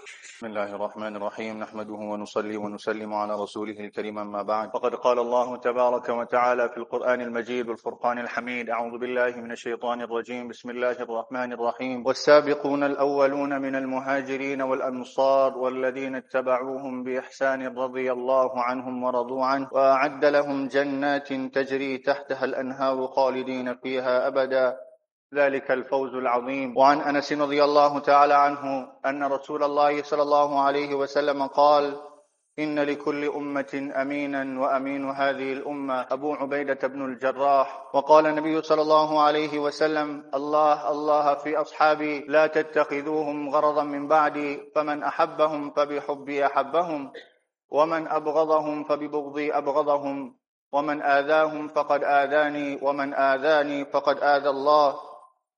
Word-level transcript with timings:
بسم 0.00 0.46
الله 0.46 0.74
الرحمن 0.74 1.16
الرحيم. 1.16 1.58
نحمده 1.58 1.94
ونصلي 1.94 2.56
ونسلم 2.56 3.14
على 3.14 3.34
رسوله 3.42 3.80
الكريم 3.80 4.18
أما 4.18 4.42
بعد. 4.42 4.70
فقد 4.72 4.94
قال 4.94 5.18
الله 5.18 5.56
تبارك 5.56 6.08
وتعالى 6.08 6.68
في 6.68 6.76
القرآن 6.76 7.20
المجيد 7.20 7.68
والفرقان 7.68 8.18
الحميد 8.18 8.70
أعوذ 8.70 8.98
بالله 8.98 9.36
من 9.36 9.52
الشيطان 9.52 10.00
الرجيم. 10.00 10.48
بسم 10.48 10.70
الله 10.70 10.92
الرحمن 10.92 11.52
الرحيم. 11.52 12.06
والسابقون 12.06 12.82
الأولون 12.82 13.62
من 13.62 13.74
المهاجرين 13.76 14.62
والأنصار 14.62 15.58
والذين 15.58 16.14
اتبعوهم 16.14 17.02
بإحسان 17.02 17.78
رضي 17.78 18.12
الله 18.12 18.62
عنهم 18.62 19.04
ورضوا 19.04 19.44
عنه. 19.44 19.68
وأعد 19.72 20.24
لهم 20.24 20.68
جنات 20.68 21.28
تجري 21.32 21.98
تحتها 21.98 22.44
الأنهار 22.44 23.06
خالدين 23.06 23.76
فيها 23.76 24.26
أبدا. 24.26 24.89
ذلك 25.34 25.70
الفوز 25.70 26.14
العظيم. 26.14 26.76
وعن 26.76 27.00
أنس 27.00 27.32
رضي 27.32 27.64
الله 27.64 27.98
تعالى 27.98 28.34
عنه 28.34 28.88
أن 29.06 29.24
رسول 29.24 29.62
الله 29.62 30.02
صلى 30.02 30.22
الله 30.22 30.60
عليه 30.60 30.94
وسلم 30.94 31.46
قال 31.46 31.96
إن 32.58 32.78
لكل 32.78 33.24
أمة 33.24 33.92
أمينا 33.94 34.60
وأمين 34.60 35.10
هذه 35.10 35.52
الأمة 35.52 36.06
أبو 36.10 36.34
عبيدة 36.34 36.88
بن 36.88 37.04
الجراح. 37.04 37.94
وقال 37.94 38.26
النبي 38.26 38.62
صلى 38.62 38.82
الله 38.82 39.22
عليه 39.22 39.58
وسلم 39.58 40.30
الله 40.34 40.90
الله 40.90 41.34
في 41.34 41.56
أصحابي 41.56 42.20
لا 42.28 42.46
تتخذوهم 42.46 43.48
غرضا 43.48 43.82
من 43.82 44.08
بعدي 44.08 44.70
فمن 44.74 45.02
أحبهم 45.02 45.70
فبحبي 45.70 46.46
أحبهم 46.46 47.12
ومن 47.70 48.08
أبغضهم 48.08 48.84
فببغضي 48.84 49.52
أبغضهم 49.52 50.36
ومن 50.72 51.02
آذاهم 51.02 51.68
فقد 51.68 52.04
آذاني 52.04 52.78
ومن 52.82 53.14
آذاني 53.14 53.84
فقد 53.84 54.18
آذى 54.22 54.48
الله. 54.48 55.09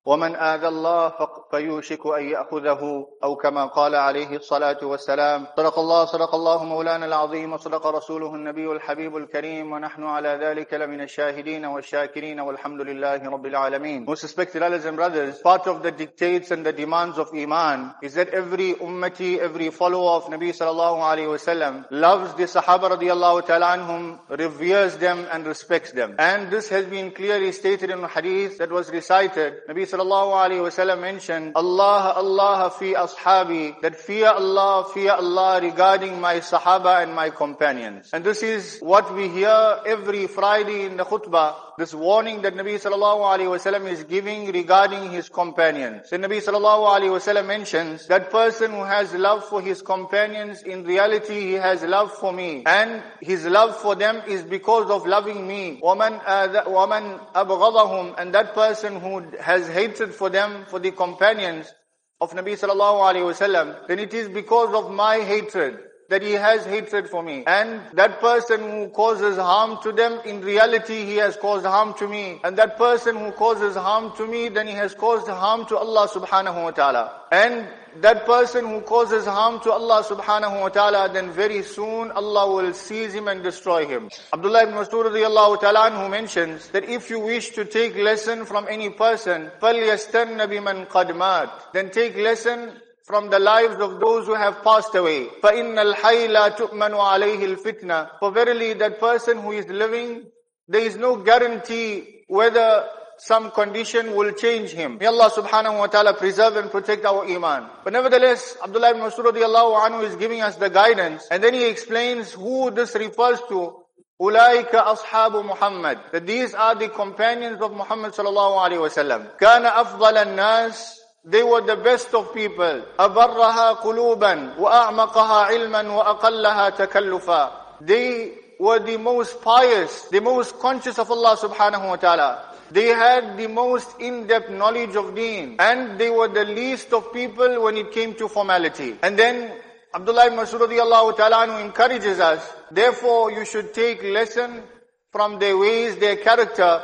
ومن 0.04 0.36
آذى 0.36 0.68
الله 0.68 1.12
فيوشك 1.50 2.06
أن 2.06 2.24
يأخذه 2.24 3.06
أو 3.24 3.36
كما 3.36 3.66
قال 3.66 3.94
عليه 3.94 4.36
الصلاة 4.36 4.78
والسلام 4.82 5.46
صدق 5.56 5.78
الله 5.78 6.04
صدق 6.04 6.34
الله 6.34 6.64
مولانا 6.64 7.06
العظيم 7.06 7.52
وصدق 7.52 7.86
رسوله 7.86 8.34
النبي 8.34 8.72
الحبيب 8.72 9.16
الكريم 9.16 9.72
ونحن 9.72 10.04
على 10.04 10.38
ذلك 10.42 10.74
لمن 10.74 11.00
الشاهدين 11.00 11.64
والشاكرين 11.64 12.40
والحمد 12.40 12.80
لله 12.80 13.30
رب 13.30 13.46
العالمين 13.46 14.06
Most 14.06 14.22
respected 14.24 14.62
brothers 14.72 14.84
and 14.86 14.96
brothers, 14.96 15.38
part 15.38 15.66
of 15.66 15.82
the 15.82 15.90
dictates 15.90 16.50
and 16.50 16.64
the 16.64 16.72
demands 16.72 17.18
of 17.18 17.28
Iman 17.34 17.94
is 18.02 18.14
that 18.14 18.28
every 18.30 18.74
ummati, 18.74 19.38
every 19.38 19.70
follower 19.70 20.12
of 20.12 20.24
Nabi 20.24 20.50
sallallahu 20.50 20.98
alayhi 20.98 21.28
wasallam 21.28 21.84
loves 21.90 22.34
the 22.34 22.44
Sahaba 22.44 22.96
radiallahu 22.96 23.46
ta'ala 23.46 23.76
anhum, 23.76 24.18
reveres 24.30 24.96
them 24.96 25.26
and 25.30 25.46
respects 25.46 25.92
them. 25.92 26.16
And 26.18 26.50
this 26.50 26.68
has 26.70 26.86
been 26.86 27.10
clearly 27.10 27.52
stated 27.52 27.90
in 27.90 28.02
a 28.02 28.08
hadith 28.08 28.58
that 28.58 28.70
was 28.70 28.90
recited. 28.90 29.60
Nabi 29.68 29.86
sallallahu 29.92 30.32
alaihi 30.32 30.62
wasallam 30.64 31.00
mentioned, 31.00 31.52
Allah, 31.54 32.14
Allah 32.16 32.70
fi 32.70 32.94
ashabi, 32.94 33.80
that 33.82 33.96
fear 33.96 34.28
Allah, 34.28 34.86
fear 34.92 35.12
Allah 35.12 35.60
regarding 35.60 36.20
my 36.20 36.36
sahaba 36.36 37.02
and 37.02 37.14
my 37.14 37.30
companions. 37.30 38.10
And 38.12 38.24
this 38.24 38.42
is 38.42 38.78
what 38.80 39.14
we 39.14 39.28
hear 39.28 39.80
every 39.86 40.26
Friday 40.26 40.86
in 40.86 40.96
the 40.96 41.04
khutbah 41.04 41.54
this 41.78 41.94
warning 41.94 42.42
that 42.42 42.54
Nabi 42.54 42.74
sallallahu 42.74 43.24
alaihi 43.24 43.48
wasallam 43.48 43.90
is 43.90 44.04
giving 44.04 44.52
regarding 44.52 45.10
his 45.10 45.28
companions. 45.28 46.10
The 46.10 46.18
Nabi 46.18 46.38
sallallahu 46.42 46.86
alaihi 46.86 47.10
wasallam 47.10 47.46
mentions 47.46 48.06
that 48.08 48.30
person 48.30 48.72
who 48.72 48.84
has 48.84 49.14
love 49.14 49.44
for 49.44 49.62
his 49.62 49.80
companions, 49.80 50.62
in 50.62 50.84
reality 50.84 51.40
he 51.40 51.52
has 51.54 51.82
love 51.82 52.12
for 52.12 52.32
me, 52.32 52.62
and 52.66 53.02
his 53.20 53.46
love 53.46 53.76
for 53.76 53.94
them 53.94 54.22
is 54.28 54.42
because 54.42 54.90
of 54.90 55.06
loving 55.06 55.46
me. 55.46 55.80
Woman, 55.82 56.20
woman, 56.66 57.20
and 57.34 58.34
that 58.34 58.52
person 58.54 59.00
who 59.00 59.24
has 59.40 59.68
hatred 59.82 60.14
for 60.14 60.30
them, 60.30 60.64
for 60.68 60.78
the 60.78 60.90
companions 60.90 61.72
of 62.20 62.32
Nabi 62.32 62.58
sallallahu 62.58 63.00
alayhi 63.08 63.30
wasallam, 63.32 63.86
then 63.88 63.98
it 63.98 64.14
is 64.14 64.28
because 64.28 64.74
of 64.74 64.90
my 64.92 65.18
hatred 65.18 65.78
that 66.08 66.22
he 66.22 66.32
has 66.32 66.64
hatred 66.66 67.08
for 67.08 67.22
me. 67.22 67.42
And 67.46 67.80
that 67.94 68.20
person 68.20 68.60
who 68.60 68.88
causes 68.88 69.36
harm 69.38 69.78
to 69.82 69.92
them, 69.92 70.20
in 70.24 70.42
reality 70.42 71.04
he 71.04 71.16
has 71.16 71.36
caused 71.36 71.64
harm 71.64 71.94
to 71.94 72.06
me. 72.06 72.40
And 72.44 72.56
that 72.58 72.76
person 72.76 73.16
who 73.16 73.32
causes 73.32 73.76
harm 73.76 74.12
to 74.18 74.26
me, 74.26 74.48
then 74.50 74.66
he 74.66 74.74
has 74.74 74.94
caused 74.94 75.26
harm 75.26 75.66
to 75.66 75.78
Allah 75.78 76.08
subhanahu 76.08 76.64
wa 76.64 76.70
ta'ala. 76.70 77.22
And 77.32 77.66
that 78.01 78.25
person 78.25 78.65
who 78.65 78.81
causes 78.81 79.25
harm 79.25 79.59
to 79.61 79.71
Allah 79.71 80.03
subhanahu 80.03 80.61
wa 80.61 80.69
ta'ala, 80.69 81.09
then 81.11 81.31
very 81.31 81.63
soon 81.63 82.11
Allah 82.11 82.53
will 82.53 82.73
seize 82.73 83.13
him 83.13 83.27
and 83.27 83.43
destroy 83.43 83.85
him. 83.85 84.09
Abdullah 84.33 84.63
ibn 84.63 84.75
Mas'ud 84.75 85.05
radiallahu 85.11 85.59
ta'ala 85.61 85.91
who 85.91 86.09
mentions 86.09 86.69
that 86.69 86.83
if 86.85 87.09
you 87.09 87.19
wish 87.19 87.51
to 87.51 87.65
take 87.65 87.95
lesson 87.95 88.45
from 88.45 88.67
any 88.69 88.89
person, 88.89 89.51
فَلْيَسْتَنَّ 89.61 90.37
بِمَنْ 90.47 90.87
قَدْ 90.87 91.11
مَاتٍ 91.11 91.49
Then 91.73 91.89
take 91.89 92.15
lesson 92.17 92.73
from 93.03 93.29
the 93.29 93.39
lives 93.39 93.79
of 93.81 93.99
those 93.99 94.25
who 94.27 94.35
have 94.35 94.63
passed 94.63 94.93
away. 94.93 95.27
فَإِنَّ 95.41 95.75
الْحَيْ 95.93 96.27
لَا 96.27 96.55
تُؤْمَنُ 96.55 96.91
عَلَيْهِ 96.91 97.55
الْفِتْنَةِ 97.55 98.19
For 98.19 98.31
verily 98.31 98.73
that 98.73 98.99
person 98.99 99.39
who 99.41 99.51
is 99.53 99.65
living, 99.67 100.25
there 100.67 100.81
is 100.81 100.97
no 100.97 101.15
guarantee 101.15 102.23
whether 102.27 102.85
some 103.21 103.49
condition 103.51 104.15
will 104.15 104.31
change 104.31 104.71
him. 104.71 104.97
May 104.99 105.07
Allah 105.07 105.31
subhanahu 105.31 105.79
wa 105.79 105.87
ta'ala 105.87 106.13
preserve 106.13 106.55
and 106.57 106.69
protect 106.69 107.03
our 107.05 107.25
iman. 107.25 107.67
But 107.83 107.93
nevertheless, 107.93 108.55
Abdullah 108.63 108.91
ibn 108.91 109.01
Masud 109.01 109.25
radiallahu 109.25 109.79
anhu 109.89 110.03
is 110.03 110.15
giving 110.15 110.41
us 110.41 110.55
the 110.55 110.69
guidance 110.69 111.27
and 111.31 111.43
then 111.43 111.53
he 111.53 111.65
explains 111.65 112.31
who 112.31 112.69
this 112.71 112.93
refers 112.95 113.39
to. 113.49 113.73
Ulaika 114.21 114.85
ashabu 114.85 115.45
Muhammad. 115.45 115.99
That 116.11 116.25
these 116.27 116.53
are 116.53 116.75
the 116.75 116.89
companions 116.89 117.61
of 117.61 117.71
Muhammad 117.71 118.13
sallallahu 118.13 118.57
alayhi 118.65 118.81
wa 118.81 118.89
sallam. 118.89 119.37
Kana 119.37 119.69
afdal 119.69 120.35
nas 120.35 120.99
they 121.25 121.43
were 121.43 121.61
the 121.61 121.75
best 121.75 122.13
of 122.13 122.33
people. 122.33 122.83
أبرها 122.99 123.71
قلوبا 123.83 124.55
وأعمقها 124.59 125.45
علما 125.45 125.81
وأقلها 125.81 126.69
تكلفا. 126.69 127.51
They 127.81 128.31
were 128.59 128.79
the 128.79 128.97
most 128.97 129.41
pious, 129.41 130.03
the 130.09 130.21
most 130.21 130.57
conscious 130.59 130.97
of 130.97 131.11
Allah 131.11 131.35
subhanahu 131.37 131.89
wa 131.89 131.95
ta'ala. 131.97 132.50
They 132.72 132.88
had 132.88 133.36
the 133.36 133.48
most 133.48 134.00
in-depth 134.00 134.50
knowledge 134.50 134.96
of 134.96 135.14
deen. 135.14 135.56
And 135.58 135.98
they 135.98 136.08
were 136.08 136.28
the 136.28 136.46
least 136.46 136.92
of 136.92 137.12
people 137.12 137.62
when 137.62 137.76
it 137.76 137.92
came 137.92 138.14
to 138.14 138.28
formality. 138.28 138.96
And 139.02 139.18
then 139.18 139.52
Abdullah 139.94 140.26
ibn 140.28 140.38
Masud 140.38 141.16
ta'ala 141.16 141.60
encourages 141.62 142.18
us, 142.18 142.50
therefore 142.70 143.30
you 143.30 143.44
should 143.44 143.74
take 143.74 144.02
lesson 144.02 144.62
from 145.10 145.38
their 145.38 145.58
ways, 145.58 145.96
their 145.96 146.16
character, 146.16 146.80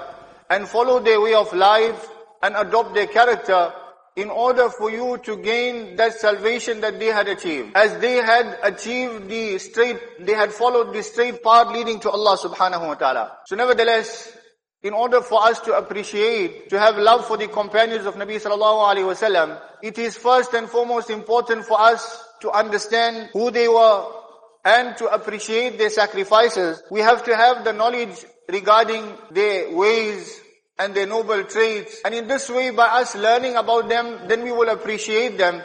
and 0.50 0.69
follow 0.69 1.00
their 1.00 1.19
way 1.19 1.32
of 1.32 1.50
life, 1.54 2.10
and 2.43 2.54
adopt 2.54 2.93
their 2.93 3.06
character, 3.06 3.72
in 4.16 4.28
order 4.28 4.69
for 4.69 4.91
you 4.91 5.16
to 5.25 5.37
gain 5.37 5.97
that 5.97 6.12
salvation 6.21 6.81
that 6.82 6.98
they 6.98 7.06
had 7.06 7.28
achieved. 7.28 7.75
As 7.75 7.98
they 7.98 8.16
had 8.16 8.59
achieved 8.62 9.28
the 9.28 9.59
straight, 9.59 9.98
they 10.21 10.34
had 10.34 10.53
followed 10.53 10.93
the 10.93 11.03
straight 11.03 11.43
path 11.43 11.72
leading 11.72 12.00
to 12.00 12.10
Allah 12.10 12.37
subhanahu 12.37 12.88
wa 12.88 12.94
ta'ala. 12.94 13.38
So 13.47 13.56
nevertheless, 13.56 14.37
in 14.83 14.93
order 14.93 15.21
for 15.21 15.44
us 15.44 15.61
to 15.61 15.77
appreciate, 15.77 16.71
to 16.71 16.78
have 16.78 16.97
love 16.97 17.27
for 17.27 17.37
the 17.37 17.49
companions 17.49 18.06
of 18.06 18.15
Nabi 18.15 18.41
sallallahu 18.41 18.94
alaihi 18.94 19.06
wasallam, 19.06 19.61
it 19.83 19.99
is 19.99 20.16
first 20.16 20.55
and 20.55 20.69
foremost 20.69 21.11
important 21.11 21.65
for 21.65 21.81
us 21.81 22.25
to 22.41 22.50
understand 22.50 23.31
who 23.33 23.50
they 23.50 23.66
were 23.66 24.06
and 24.65 24.97
to 24.99 25.06
appreciate 25.06 25.78
their 25.78 25.91
sacrifices. 25.91 26.83
We 26.91 27.00
have 27.00 27.25
to 27.25 27.34
have 27.34 27.65
the 27.65 27.72
knowledge 27.72 28.25
regarding 28.49 29.15
their 29.31 29.75
ways 29.75 30.41
and 30.78 30.95
their 30.95 31.06
noble 31.06 31.43
traits. 31.45 32.00
And 32.05 32.15
in 32.15 32.28
this 32.28 32.48
way, 32.48 32.71
by 32.71 32.86
us 32.86 33.16
learning 33.16 33.57
about 33.57 33.89
them, 33.89 34.28
then 34.28 34.45
we 34.45 34.53
will 34.53 34.69
appreciate 34.69 35.39
them. 35.39 35.63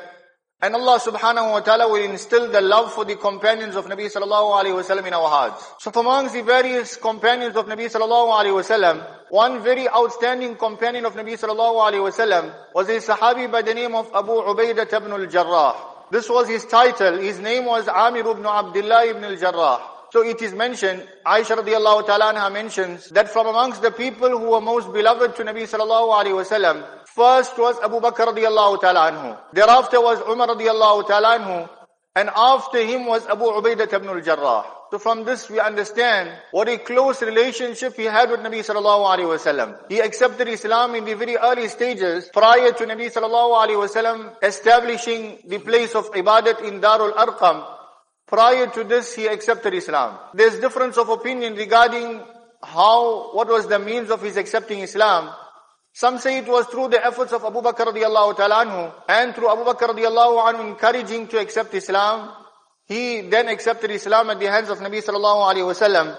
And 0.64 0.74
Allah 0.76 0.98
subhanahu 0.98 1.52
wa 1.52 1.60
ta'ala 1.60 1.92
will 1.92 2.10
instill 2.10 2.50
the 2.50 2.62
love 2.62 2.94
for 2.94 3.04
the 3.04 3.18
companions 3.18 3.76
of 3.76 3.86
Nabi 3.86 4.06
sallallahu 4.06 4.64
alayhi 4.64 5.06
in 5.06 5.14
our 5.14 5.28
hearts. 5.28 5.62
So 5.80 5.92
from 5.92 6.06
amongst 6.06 6.36
the 6.36 6.42
various 6.42 6.96
companions 6.96 7.58
of 7.58 7.66
Nabi 7.66 7.92
sallallahu 7.92 8.32
alayhi 8.32 9.06
one 9.30 9.62
very 9.62 9.90
outstanding 9.90 10.56
companion 10.56 11.04
of 11.04 11.16
Nabi 11.16 11.34
sallallahu 11.34 11.92
alayhi 11.92 12.54
was 12.74 12.88
a 12.88 12.94
sahabi 12.94 13.52
by 13.52 13.62
the 13.62 13.74
name 13.74 13.94
of 13.94 14.10
Abu 14.16 14.32
Ubaidah 14.32 14.88
ibn 14.94 15.12
al-Jarrah. 15.12 15.76
This 16.10 16.30
was 16.30 16.48
his 16.48 16.64
title. 16.64 17.18
His 17.18 17.40
name 17.40 17.66
was 17.66 17.90
Amir 17.90 18.26
ibn 18.26 18.46
Abdullah 18.46 19.06
ibn 19.08 19.26
al-Jarrah. 19.26 19.93
So 20.14 20.22
it 20.22 20.44
is 20.44 20.54
mentioned, 20.54 21.02
Aisha 21.26 21.58
radiallahu 21.58 22.06
ta'ala 22.06 22.36
anha 22.36 22.54
mentions 22.54 23.10
that 23.10 23.30
from 23.30 23.48
amongst 23.48 23.82
the 23.82 23.90
people 23.90 24.30
who 24.30 24.52
were 24.52 24.62
most 24.62 24.94
beloved 24.94 25.36
to 25.38 25.44
Nabi 25.44 25.64
sallallahu 25.64 26.14
alayhi 26.14 26.38
wasallam, 26.38 26.86
first 27.08 27.58
was 27.58 27.80
Abu 27.80 28.00
Bakr 28.00 28.28
radiallahu 28.28 28.80
ta'ala 28.80 29.12
anhu. 29.12 29.40
Thereafter 29.54 30.00
was 30.00 30.22
Umar 30.30 30.50
radiallahu 30.50 31.08
ta'ala 31.08 31.40
anhu. 31.40 31.68
And 32.16 32.30
after 32.36 32.86
him 32.86 33.08
was 33.08 33.26
Abu 33.26 33.46
Ubaidah 33.46 33.92
ibn 33.92 34.08
al-Jarrah. 34.08 34.66
So 34.92 35.00
from 35.00 35.24
this 35.24 35.50
we 35.50 35.60
understand 35.60 36.30
what 36.52 36.70
a 36.70 36.78
close 36.78 37.24
relationship 37.24 37.96
he 37.96 38.04
had 38.04 38.30
with 38.30 38.42
Nabi 38.42 38.60
sallallahu 38.60 39.18
alaihi 39.18 39.34
wasallam. 39.36 39.80
He 39.90 40.00
accepted 40.00 40.48
Islam 40.48 40.94
in 40.94 41.06
the 41.06 41.16
very 41.16 41.38
early 41.38 41.68
stages 41.70 42.30
prior 42.32 42.72
to 42.72 42.86
Nabi 42.86 43.12
sallallahu 43.12 43.66
alaihi 43.66 43.82
wasallam 43.82 44.36
establishing 44.44 45.40
the 45.48 45.58
place 45.58 45.96
of 45.96 46.12
ibadat 46.12 46.62
in 46.64 46.82
Darul 46.82 47.16
Arqam. 47.16 47.66
Prior 48.28 48.68
to 48.68 48.84
this, 48.84 49.14
he 49.14 49.28
accepted 49.28 49.74
Islam. 49.74 50.18
There's 50.34 50.60
difference 50.60 50.98
of 50.98 51.10
opinion 51.10 51.56
regarding 51.56 52.22
how, 52.64 53.34
what 53.34 53.48
was 53.48 53.68
the 53.68 53.80
means 53.80 54.10
of 54.10 54.22
his 54.22 54.38
accepting 54.38 54.80
Islam. 54.80 55.34
Some 55.94 56.18
say 56.18 56.40
it 56.40 56.48
was 56.48 56.66
through 56.68 56.90
the 56.90 57.06
efforts 57.06 57.34
of 57.34 57.44
Abu 57.44 57.62
Bakr 57.62 57.94
radiallahu 57.94 58.36
ta'ala 58.38 58.66
anhu 58.66 58.94
and 59.08 59.36
through 59.36 59.52
Abu 59.52 59.64
Bakr 59.64 59.94
radiallahu 59.94 60.54
anhu 60.54 60.70
encouraging 60.70 61.28
to 61.28 61.40
accept 61.40 61.74
Islam. 61.74 62.32
He 62.86 63.22
then 63.22 63.48
accepted 63.48 63.92
Islam 63.92 64.30
at 64.30 64.40
the 64.40 64.48
hands 64.48 64.70
of 64.70 64.80
Nabi 64.80 65.04
sallallahu 65.04 65.54
alayhi 65.54 65.70
wasallam 65.70 66.18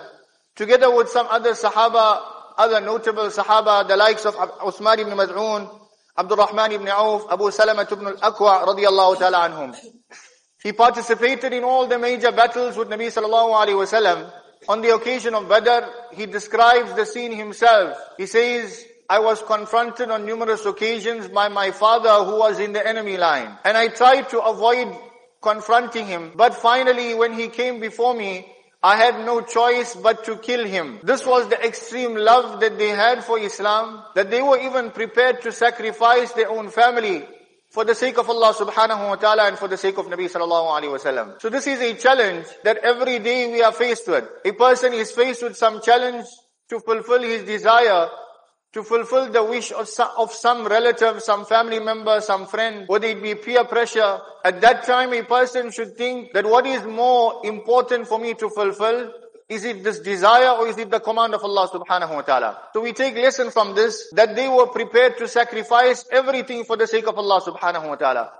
together 0.54 0.94
with 0.94 1.08
some 1.08 1.26
other 1.28 1.52
Sahaba, 1.52 2.22
other 2.56 2.80
notable 2.80 3.24
Sahaba, 3.24 3.86
the 3.88 3.96
likes 3.96 4.24
of 4.24 4.34
Uthman 4.34 4.98
ibn 4.98 5.12
Maz'un, 5.14 5.68
Abdul 6.16 6.36
Rahman 6.36 6.72
ibn 6.72 6.88
Auf, 6.88 7.26
Abu 7.30 7.50
Salama 7.50 7.86
ibn 7.90 8.06
al-Aqwa 8.06 8.66
radiallahu 8.66 9.18
ta'ala 9.18 9.48
anhum. 9.48 9.76
He 10.64 10.72
participated 10.72 11.52
in 11.52 11.62
all 11.62 11.86
the 11.86 11.98
major 11.98 12.32
battles 12.32 12.74
with 12.78 12.88
Nabi 12.88 13.08
sallallahu. 13.08 14.32
On 14.66 14.80
the 14.80 14.94
occasion 14.94 15.34
of 15.34 15.46
Badr, 15.46 15.86
he 16.14 16.24
describes 16.24 16.94
the 16.94 17.04
scene 17.04 17.32
himself. 17.32 17.98
He 18.16 18.24
says, 18.24 18.82
I 19.06 19.18
was 19.18 19.42
confronted 19.42 20.10
on 20.10 20.24
numerous 20.24 20.64
occasions 20.64 21.28
by 21.28 21.48
my 21.48 21.70
father 21.70 22.24
who 22.24 22.38
was 22.38 22.58
in 22.60 22.72
the 22.72 22.86
enemy 22.86 23.18
line. 23.18 23.58
And 23.62 23.76
I 23.76 23.88
tried 23.88 24.30
to 24.30 24.40
avoid 24.40 24.88
confronting 25.42 26.06
him. 26.06 26.32
But 26.34 26.54
finally, 26.54 27.12
when 27.12 27.34
he 27.34 27.48
came 27.48 27.78
before 27.78 28.14
me, 28.14 28.50
I 28.82 28.96
had 28.96 29.22
no 29.26 29.42
choice 29.42 29.94
but 29.94 30.24
to 30.24 30.36
kill 30.38 30.64
him. 30.64 31.00
This 31.02 31.26
was 31.26 31.46
the 31.48 31.62
extreme 31.62 32.16
love 32.16 32.60
that 32.60 32.78
they 32.78 32.88
had 32.88 33.22
for 33.22 33.38
Islam, 33.38 34.02
that 34.14 34.30
they 34.30 34.40
were 34.40 34.58
even 34.58 34.92
prepared 34.92 35.42
to 35.42 35.52
sacrifice 35.52 36.32
their 36.32 36.48
own 36.48 36.70
family 36.70 37.26
for 37.74 37.84
the 37.84 37.94
sake 37.94 38.18
of 38.18 38.30
Allah 38.30 38.54
subhanahu 38.54 39.08
wa 39.08 39.16
ta'ala 39.16 39.48
and 39.48 39.58
for 39.58 39.66
the 39.66 39.76
sake 39.76 39.98
of 39.98 40.06
Nabi 40.06 40.30
sallallahu 40.30 40.78
alayhi 40.78 40.94
wasallam. 40.94 41.40
So 41.42 41.48
this 41.50 41.66
is 41.66 41.80
a 41.80 41.94
challenge 41.94 42.46
that 42.62 42.76
every 42.78 43.18
day 43.18 43.50
we 43.50 43.64
are 43.64 43.72
faced 43.72 44.06
with. 44.06 44.30
A 44.44 44.52
person 44.52 44.92
is 44.92 45.10
faced 45.10 45.42
with 45.42 45.56
some 45.56 45.82
challenge 45.82 46.24
to 46.70 46.78
fulfill 46.78 47.20
his 47.22 47.42
desire 47.42 48.08
to 48.74 48.82
fulfill 48.82 49.30
the 49.30 49.42
wish 49.42 49.70
of 49.72 49.88
of 50.18 50.32
some 50.32 50.66
relative, 50.66 51.22
some 51.22 51.44
family 51.46 51.78
member, 51.78 52.20
some 52.20 52.46
friend, 52.46 52.88
whether 52.88 53.06
it 53.06 53.22
be 53.22 53.34
peer 53.36 53.64
pressure. 53.64 54.18
At 54.44 54.60
that 54.62 54.84
time, 54.84 55.12
a 55.14 55.22
person 55.22 55.70
should 55.70 55.96
think 55.96 56.32
that 56.32 56.44
what 56.44 56.66
is 56.66 56.82
more 56.84 57.40
important 57.44 58.08
for 58.08 58.18
me 58.18 58.34
to 58.34 58.50
fulfill 58.50 59.12
is 59.48 59.64
it 59.64 59.84
this 59.84 59.98
desire 60.00 60.50
or 60.50 60.68
is 60.68 60.78
it 60.78 60.90
the 60.90 61.00
command 61.00 61.34
of 61.34 61.44
Allah 61.44 61.68
subhanahu 61.68 62.14
wa 62.14 62.22
ta'ala? 62.22 62.58
So 62.72 62.80
we 62.80 62.92
take 62.92 63.14
lesson 63.14 63.50
from 63.50 63.74
this 63.74 64.08
that 64.12 64.34
they 64.34 64.48
were 64.48 64.66
prepared 64.66 65.18
to 65.18 65.28
sacrifice 65.28 66.04
everything 66.10 66.64
for 66.64 66.76
the 66.76 66.86
sake 66.86 67.06
of 67.06 67.18
Allah 67.18 67.40
subhanahu 67.42 67.88
wa 67.88 67.96
ta'ala. 67.96 68.32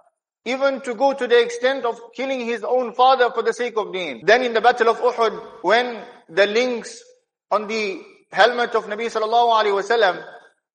Even 0.47 0.81
to 0.83 0.95
go 0.95 1.13
to 1.13 1.27
the 1.27 1.41
extent 1.43 1.85
of 1.85 1.99
killing 2.15 2.41
his 2.41 2.65
own 2.65 2.95
father 2.95 3.31
for 3.31 3.43
the 3.43 3.53
sake 3.53 3.77
of 3.77 3.93
deen. 3.93 4.23
Then 4.25 4.43
in 4.43 4.53
the 4.55 4.61
battle 4.61 4.89
of 4.89 4.99
Uhud, 4.99 5.43
when 5.63 6.03
the 6.29 6.47
links 6.47 7.03
on 7.51 7.67
the 7.67 8.01
helmet 8.33 8.75
of 8.75 8.87
Nabi 8.87 9.07
sallallahu 9.07 9.63
alayhi 9.63 9.81
wasallam 9.81 10.23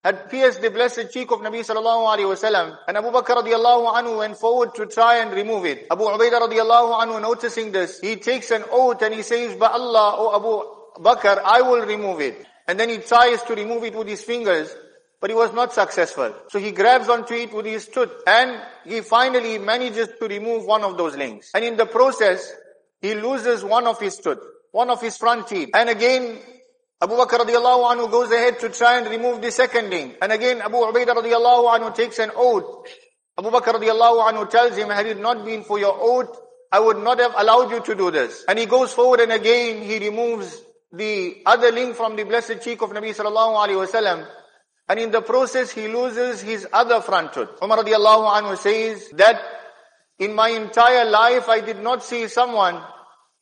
had 0.04 0.30
pierced 0.30 0.62
the 0.62 0.72
blessed 0.72 1.12
cheek 1.12 1.30
of 1.31 1.40
Nabi 1.40 1.60
sallallahu 1.60 2.18
wasallam 2.18 2.78
and 2.88 2.98
Abu 2.98 3.07
Bakr 3.07 3.44
radiallahu 3.44 3.94
anhu 3.94 4.18
went 4.19 4.38
forward 4.38 4.74
to 4.75 4.86
try 4.86 5.18
and 5.18 5.31
remove 5.31 5.66
it. 5.66 5.88
Abu 5.92 6.04
Ubaidah 6.04 6.40
radiallahu 6.40 7.01
anhu 7.01 7.22
noticing 7.22 7.72
this, 7.72 8.00
he 8.00 8.16
takes 8.16 8.51
an 8.51 8.63
oath 8.72 9.01
and 9.01 9.13
he 9.13 9.22
says, 9.22 9.56
by 9.57 9.68
Allah, 9.68 10.16
O 10.18 10.36
Abu 10.36 11.04
Bakr, 11.04 11.42
I 11.44 11.62
will 11.62 11.86
remove 11.86 12.22
it. 12.22 12.46
And 12.68 12.80
then 12.80 12.90
he 12.90 13.00
tries 13.00 13.44
to 13.44 13.56
remove 13.56 13.84
it 13.84 13.96
with 13.96 14.07
his 14.07 14.24
fingers, 14.24 14.74
but 15.19 15.30
he 15.30 15.36
was 15.36 15.51
not 15.54 15.74
successful. 15.74 16.34
So 16.50 16.60
he 16.60 16.72
grabs 16.72 17.10
onto 17.10 17.34
it 17.34 17.52
with 17.54 17.66
his 17.66 17.88
tooth 17.88 18.12
and 18.25 18.62
he 18.86 19.02
finally 19.02 19.57
manages 19.57 20.07
to 20.19 20.28
remove 20.28 20.66
one 20.66 20.84
of 20.84 20.98
those 20.98 21.18
links. 21.18 21.52
And 21.54 21.66
in 21.66 21.75
the 21.75 21.86
process, 21.86 22.54
he 23.02 23.16
loses 23.16 23.66
one 23.66 23.86
of 23.86 24.00
his 24.00 24.16
tooth, 24.18 24.40
one 24.72 24.90
of 24.90 25.02
his 25.02 25.18
front 25.18 25.48
teeth. 25.48 25.72
And 25.74 25.90
again, 25.90 26.40
Abu 27.01 27.16
Bakr 27.16 27.40
radiallahu 27.46 27.92
anhu 27.92 28.12
goes 28.12 28.30
ahead 28.30 28.60
to 28.60 28.68
try 28.69 28.98
and 28.98 29.07
remove 29.07 29.42
the 29.42 29.51
second 29.51 29.90
link. 29.90 30.18
And 30.22 30.34
again, 30.34 30.62
Abu 30.62 30.75
Ubaidah 30.78 31.16
radiallahu 31.16 31.80
anhu 31.80 31.96
takes 31.96 32.19
an 32.19 32.31
oath. 32.36 32.88
Abu 33.38 33.50
Bakr 33.51 33.80
radiallahu 33.80 34.30
anhu 34.30 34.50
tells 34.50 34.75
him, 34.75 34.90
had 34.90 35.06
it 35.06 35.18
not 35.18 35.46
been 35.46 35.63
for 35.63 35.80
your 35.80 35.96
oath, 35.98 36.38
I 36.72 36.80
would 36.81 36.98
not 36.98 37.19
have 37.19 37.34
allowed 37.38 37.72
you 37.72 37.80
to 37.80 37.96
do 37.96 38.12
this. 38.12 38.44
And 38.50 38.60
he 38.60 38.66
goes 38.66 38.92
forward 38.92 39.22
and 39.22 39.31
again 39.31 39.81
he 39.81 39.98
removes 40.00 40.62
the 40.92 41.42
other 41.46 41.72
link 41.72 41.96
from 41.96 42.18
the 42.18 42.24
blessed 42.24 42.62
cheek 42.62 42.81
of 42.81 42.90
Nabi 42.90 43.16
sallallahu 43.16 43.66
alayhi 43.66 43.88
wasallam. 43.88 44.28
And 44.90 45.00
in 45.00 45.12
the 45.12 45.22
process 45.22 45.72
he 45.72 45.88
loses 45.88 46.42
his 46.42 46.68
other 46.74 47.00
front 47.00 47.31
tooth. 47.31 47.50
Umar 47.63 47.78
radiallahu 47.78 48.42
anhu 48.42 48.57
says 48.57 49.07
that 49.13 49.42
in 50.19 50.36
my 50.36 50.50
entire 50.50 51.10
life 51.10 51.48
I 51.48 51.62
did 51.62 51.80
not 51.80 52.04
see 52.04 52.28
someone 52.28 52.81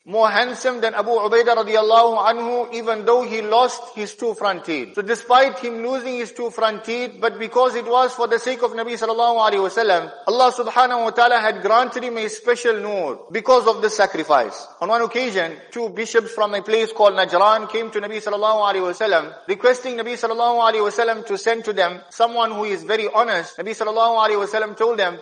more 0.07 0.29
handsome 0.31 0.79
than 0.79 0.95
Abu 0.95 1.11
Ubaidah 1.11 1.57
radiallahu 1.57 2.17
anhu, 2.17 2.73
even 2.73 3.03
though 3.03 3.23
he 3.23 3.41
lost 3.41 3.93
his 3.93 4.15
two 4.15 4.33
front 4.35 4.63
teeth. 4.63 4.95
So 4.95 5.01
despite 5.01 5.59
him 5.59 5.83
losing 5.83 6.15
his 6.15 6.31
two 6.31 6.49
front 6.49 6.85
teeth, 6.85 7.17
but 7.19 7.37
because 7.37 7.75
it 7.75 7.85
was 7.85 8.13
for 8.13 8.25
the 8.25 8.39
sake 8.39 8.63
of 8.63 8.71
Nabi 8.71 8.93
sallallahu 8.93 9.35
alaihi 9.35 9.67
wasallam, 9.67 10.09
Allah 10.25 10.53
subhanahu 10.53 11.03
wa 11.03 11.09
ta'ala 11.09 11.39
had 11.39 11.61
granted 11.61 12.05
him 12.05 12.17
a 12.17 12.29
special 12.29 12.79
nur 12.79 13.27
because 13.33 13.67
of 13.67 13.81
this 13.81 13.97
sacrifice. 13.97 14.65
On 14.79 14.87
one 14.87 15.01
occasion, 15.01 15.57
two 15.71 15.89
bishops 15.89 16.31
from 16.31 16.55
a 16.55 16.61
place 16.61 16.93
called 16.93 17.13
Najran 17.13 17.69
came 17.69 17.91
to 17.91 17.99
Nabi 17.99 18.23
sallallahu 18.23 18.63
alaihi 18.63 18.87
wasallam, 18.87 19.35
requesting 19.49 19.97
Nabi 19.97 20.13
sallallahu 20.13 20.71
alaihi 20.71 20.89
wasallam 20.89 21.25
to 21.25 21.37
send 21.37 21.65
to 21.65 21.73
them 21.73 21.99
someone 22.11 22.51
who 22.51 22.63
is 22.63 22.85
very 22.85 23.09
honest. 23.13 23.57
Nabi 23.57 23.75
sallallahu 23.75 24.25
alaihi 24.25 24.47
wasallam 24.47 24.77
told 24.77 24.97
them, 24.97 25.19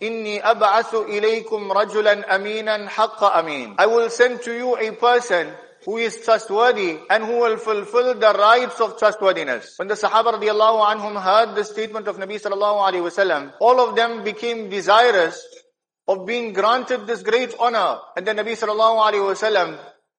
Inni 0.00 0.40
ab'athu 0.42 1.08
ilaykum 1.08 1.72
rajulan 1.72 2.24
aminan 2.24 2.86
haqqa 2.86 3.34
amin. 3.36 3.74
I 3.78 3.86
will 3.86 4.10
send 4.10 4.42
to 4.42 4.52
you 4.52 4.76
a 4.76 4.92
person 4.92 5.48
who 5.86 5.96
is 5.96 6.18
trustworthy 6.22 6.98
and 7.08 7.24
who 7.24 7.38
will 7.38 7.56
fulfill 7.56 8.14
the 8.14 8.32
rights 8.32 8.80
of 8.80 8.98
trustworthiness. 8.98 9.78
When 9.78 9.88
the 9.88 9.94
Sahaba 9.94 10.34
radiallahu 10.34 10.84
anhum 10.84 11.22
heard 11.22 11.54
the 11.54 11.64
statement 11.64 12.08
of 12.08 12.18
Nabi 12.18 12.42
sallallahu 12.42 12.90
alayhi 12.90 13.06
wasallam, 13.08 13.52
all 13.60 13.80
of 13.80 13.96
them 13.96 14.22
became 14.22 14.68
desirous 14.68 15.40
of 16.08 16.26
being 16.26 16.52
granted 16.52 17.06
this 17.06 17.22
great 17.22 17.54
honor. 17.58 17.98
And 18.16 18.26
then 18.26 18.36
Nabi 18.36 18.52
sallallahu 18.52 19.00
alayhi 19.00 19.32
wasallam 19.32 19.78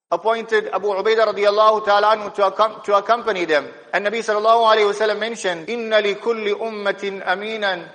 appointed 0.10 0.70
Abu 0.74 0.88
Ubaidah 0.88 1.36
radiallahu 1.36 1.86
ta'ala 1.86 2.16
anhu 2.16 2.34
to, 2.34 2.82
to 2.86 2.96
accompany 2.96 3.46
them. 3.46 3.68
And 3.94 4.06
Nabi 4.06 4.20
sallallahu 4.20 4.74
alayhi 4.74 4.92
wasallam 4.92 5.20
mentioned, 5.20 5.68
إِنَّ 5.68 5.92
لِكُلِّ 5.92 6.54
أُمَّةٍ 6.56 7.24
أَمِينًا 7.24 7.90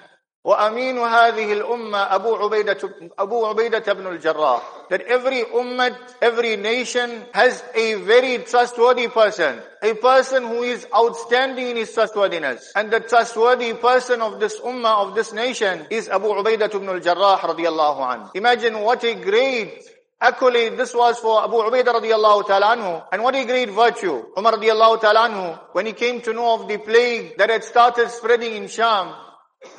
وأمين 0.47 0.99
هذه 0.99 1.53
الأمة 1.53 2.15
أبو 2.15 2.37
عبيدة 2.37 2.79
أبو 3.19 3.47
عبيدة 3.47 3.93
بن 3.93 4.07
الجراح 4.07 4.63
that 4.91 5.03
every 5.03 5.43
ummah, 5.45 5.97
every 6.21 6.57
nation 6.57 7.23
has 7.33 7.63
a 7.75 7.95
very 7.95 8.39
trustworthy 8.39 9.09
person. 9.09 9.59
A 9.83 9.95
person 9.95 10.43
who 10.43 10.63
is 10.65 10.87
outstanding 10.95 11.69
in 11.69 11.77
his 11.77 11.95
trustworthiness. 11.95 12.73
And 12.77 12.91
the 12.91 13.01
trustworthy 13.01 13.73
person 13.73 14.21
of 14.21 14.39
this 14.39 14.61
ummah, 14.61 15.07
of 15.09 15.15
this 15.15 15.33
nation 15.33 15.87
is 15.89 16.11
Abu 16.11 16.27
Ubaidah 16.27 16.75
ibn 16.75 16.89
al-Jarrah 16.91 17.39
radiallahu 17.39 18.01
anhu. 18.01 18.31
Imagine 18.35 18.81
what 18.81 19.03
a 19.05 19.15
great 19.15 19.83
accolade 20.21 20.77
this 20.77 20.93
was 20.93 21.19
for 21.21 21.43
Abu 21.43 21.55
Ubaidah 21.55 21.95
radiallahu 21.95 22.47
ta'ala 22.47 22.77
anhu. 22.77 23.05
And 23.13 23.23
what 23.23 23.35
a 23.35 23.47
great 23.47 23.71
virtue. 23.71 24.25
Umar 24.37 24.55
radiallahu 24.55 25.01
ta'ala 25.01 25.29
anhu, 25.31 25.59
when 25.73 25.87
he 25.87 25.95
came 25.95 26.21
to 26.21 26.35
know 26.35 26.61
of 26.61 26.69
the 26.69 26.77
plague 26.77 27.39
that 27.39 27.49
had 27.49 27.65
started 27.65 28.11
spreading 28.11 28.57
in 28.57 28.69
Sham, 28.69 29.15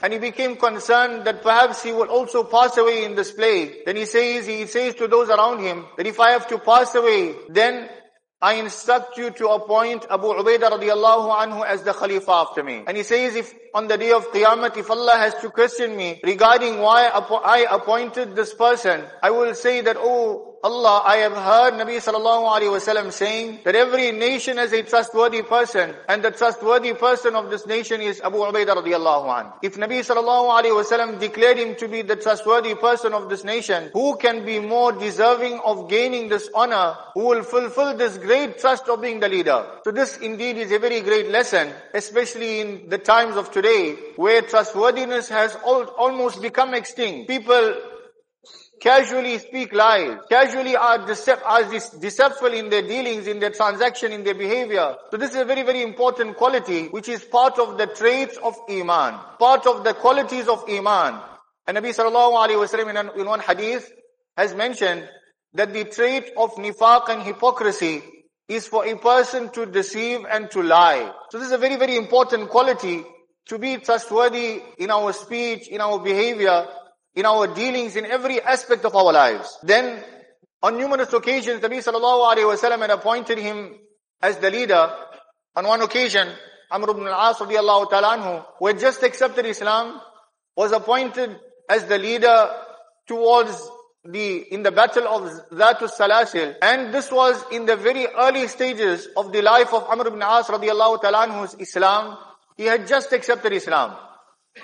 and 0.02 0.12
he 0.12 0.18
became 0.18 0.56
concerned 0.56 1.24
that 1.24 1.42
perhaps 1.42 1.82
he 1.82 1.92
will 1.92 2.08
also 2.08 2.44
pass 2.44 2.76
away 2.76 3.04
in 3.04 3.14
this 3.14 3.32
plague. 3.32 3.84
Then 3.86 3.96
he 3.96 4.04
says, 4.04 4.46
he 4.46 4.66
says 4.66 4.94
to 4.96 5.08
those 5.08 5.28
around 5.28 5.60
him 5.60 5.86
that 5.96 6.06
if 6.06 6.18
I 6.20 6.32
have 6.32 6.46
to 6.48 6.58
pass 6.58 6.94
away, 6.94 7.34
then 7.48 7.88
I 8.40 8.54
instruct 8.54 9.18
you 9.18 9.30
to 9.30 9.48
appoint 9.48 10.06
Abu 10.08 10.28
Ubaidah 10.28 10.70
radiallahu 10.70 11.36
anhu 11.36 11.66
as 11.66 11.82
the 11.82 11.92
Khalifa 11.92 12.30
after 12.30 12.62
me. 12.62 12.84
And 12.86 12.96
he 12.96 13.02
says, 13.02 13.34
if 13.34 13.52
on 13.78 13.86
the 13.86 13.96
day 13.96 14.10
of 14.10 14.26
Qiyamah, 14.32 14.76
if 14.76 14.90
Allah 14.90 15.16
has 15.18 15.34
to 15.34 15.50
question 15.50 15.96
me 15.96 16.20
regarding 16.24 16.80
why 16.80 17.06
I 17.06 17.64
appointed 17.70 18.34
this 18.34 18.52
person, 18.52 19.04
I 19.22 19.30
will 19.30 19.54
say 19.54 19.82
that, 19.82 19.96
oh 19.96 20.48
Allah, 20.60 21.02
I 21.04 21.18
have 21.18 21.34
heard 21.34 21.74
Nabi 21.74 21.98
sallallahu 22.02 22.60
wasallam 22.72 23.12
saying 23.12 23.60
that 23.64 23.76
every 23.76 24.10
nation 24.10 24.56
has 24.56 24.72
a 24.72 24.82
trustworthy 24.82 25.42
person, 25.42 25.94
and 26.08 26.24
the 26.24 26.32
trustworthy 26.32 26.94
person 26.94 27.36
of 27.36 27.48
this 27.48 27.64
nation 27.64 28.00
is 28.00 28.20
Abu 28.20 28.38
Ubaidah 28.38 28.82
radiallahu 28.82 29.26
anhu. 29.30 29.52
If 29.62 29.76
Nabi 29.76 30.00
sallallahu 30.00 30.50
alaihi 30.58 30.74
wasallam 30.74 31.20
declared 31.20 31.58
him 31.58 31.76
to 31.76 31.86
be 31.86 32.02
the 32.02 32.16
trustworthy 32.16 32.74
person 32.74 33.14
of 33.14 33.28
this 33.30 33.44
nation, 33.44 33.90
who 33.92 34.16
can 34.16 34.44
be 34.44 34.58
more 34.58 34.90
deserving 34.90 35.60
of 35.64 35.88
gaining 35.88 36.28
this 36.28 36.50
honor, 36.52 36.96
who 37.14 37.26
will 37.26 37.44
fulfill 37.44 37.96
this 37.96 38.18
great 38.18 38.58
trust 38.58 38.88
of 38.88 39.00
being 39.00 39.20
the 39.20 39.28
leader? 39.28 39.64
So 39.84 39.92
this 39.92 40.18
indeed 40.18 40.56
is 40.56 40.72
a 40.72 40.80
very 40.80 41.02
great 41.02 41.30
lesson, 41.30 41.72
especially 41.94 42.60
in 42.62 42.88
the 42.88 42.98
times 42.98 43.36
of 43.36 43.52
today, 43.52 43.67
where 44.16 44.42
trustworthiness 44.42 45.28
has 45.28 45.54
al- 45.56 45.94
almost 45.98 46.42
become 46.42 46.74
extinct. 46.74 47.28
People 47.28 47.74
casually 48.80 49.38
speak 49.38 49.72
lies, 49.72 50.18
casually 50.28 50.76
are, 50.76 50.98
decept- 50.98 51.42
are 51.44 51.64
deceitful 52.00 52.52
in 52.52 52.70
their 52.70 52.82
dealings, 52.82 53.26
in 53.26 53.40
their 53.40 53.50
transaction, 53.50 54.12
in 54.12 54.24
their 54.24 54.34
behavior. 54.34 54.94
So 55.10 55.16
this 55.16 55.30
is 55.30 55.36
a 55.36 55.44
very, 55.44 55.62
very 55.62 55.82
important 55.82 56.36
quality 56.36 56.86
which 56.88 57.08
is 57.08 57.24
part 57.24 57.58
of 57.58 57.78
the 57.78 57.86
traits 57.86 58.36
of 58.38 58.54
Iman, 58.70 59.18
part 59.38 59.66
of 59.66 59.84
the 59.84 59.94
qualities 59.94 60.48
of 60.48 60.64
Iman. 60.68 61.20
And 61.66 61.76
Nabi 61.76 61.94
sallallahu 61.94 62.46
alayhi 62.46 62.66
wasallam 62.66 62.90
in, 63.14 63.20
in 63.20 63.26
one 63.26 63.40
hadith 63.40 63.90
has 64.36 64.54
mentioned 64.54 65.08
that 65.54 65.72
the 65.72 65.84
trait 65.84 66.30
of 66.36 66.54
nifaq 66.54 67.08
and 67.08 67.22
hypocrisy 67.22 68.02
is 68.48 68.66
for 68.66 68.86
a 68.86 68.96
person 68.96 69.50
to 69.50 69.66
deceive 69.66 70.24
and 70.30 70.50
to 70.50 70.62
lie. 70.62 71.12
So 71.30 71.38
this 71.38 71.48
is 71.48 71.52
a 71.52 71.58
very, 71.58 71.76
very 71.76 71.96
important 71.96 72.48
quality 72.48 73.04
to 73.48 73.58
be 73.58 73.78
trustworthy 73.78 74.62
in 74.78 74.90
our 74.90 75.12
speech, 75.12 75.68
in 75.68 75.80
our 75.80 75.98
behavior, 75.98 76.66
in 77.14 77.26
our 77.26 77.46
dealings, 77.52 77.96
in 77.96 78.04
every 78.04 78.40
aspect 78.40 78.84
of 78.84 78.94
our 78.94 79.12
lives. 79.12 79.58
Then, 79.62 80.02
on 80.62 80.76
numerous 80.76 81.12
occasions, 81.12 81.60
Nabi 81.60 81.78
sallallahu 81.78 82.36
alayhi 82.36 82.80
had 82.80 82.90
appointed 82.90 83.38
him 83.38 83.74
as 84.22 84.36
the 84.38 84.50
leader. 84.50 84.90
On 85.56 85.66
one 85.66 85.80
occasion, 85.82 86.28
Amr 86.70 86.90
ibn 86.90 87.06
al-As 87.06 87.36
radiallahu 87.36 87.90
ta'ala 87.90 88.44
who 88.58 88.66
had 88.66 88.78
just 88.78 89.02
accepted 89.02 89.46
Islam, 89.46 90.00
was 90.56 90.72
appointed 90.72 91.36
as 91.70 91.84
the 91.84 91.98
leader 91.98 92.50
towards 93.06 93.70
the, 94.04 94.38
in 94.52 94.62
the 94.62 94.70
battle 94.70 95.08
of 95.08 95.22
Zatul 95.50 95.88
Salasil. 95.88 96.56
And 96.60 96.92
this 96.92 97.10
was 97.10 97.42
in 97.50 97.64
the 97.64 97.76
very 97.76 98.06
early 98.06 98.46
stages 98.48 99.08
of 99.16 99.32
the 99.32 99.42
life 99.42 99.72
of 99.72 99.84
Amr 99.84 100.08
ibn 100.08 100.22
As 100.22 100.46
radiallahu 100.46 101.00
ta'ala 101.00 101.28
anhu's 101.28 101.54
Islam. 101.58 102.18
He 102.58 102.64
had 102.64 102.88
just 102.88 103.12
accepted 103.12 103.52
Islam. 103.52 103.96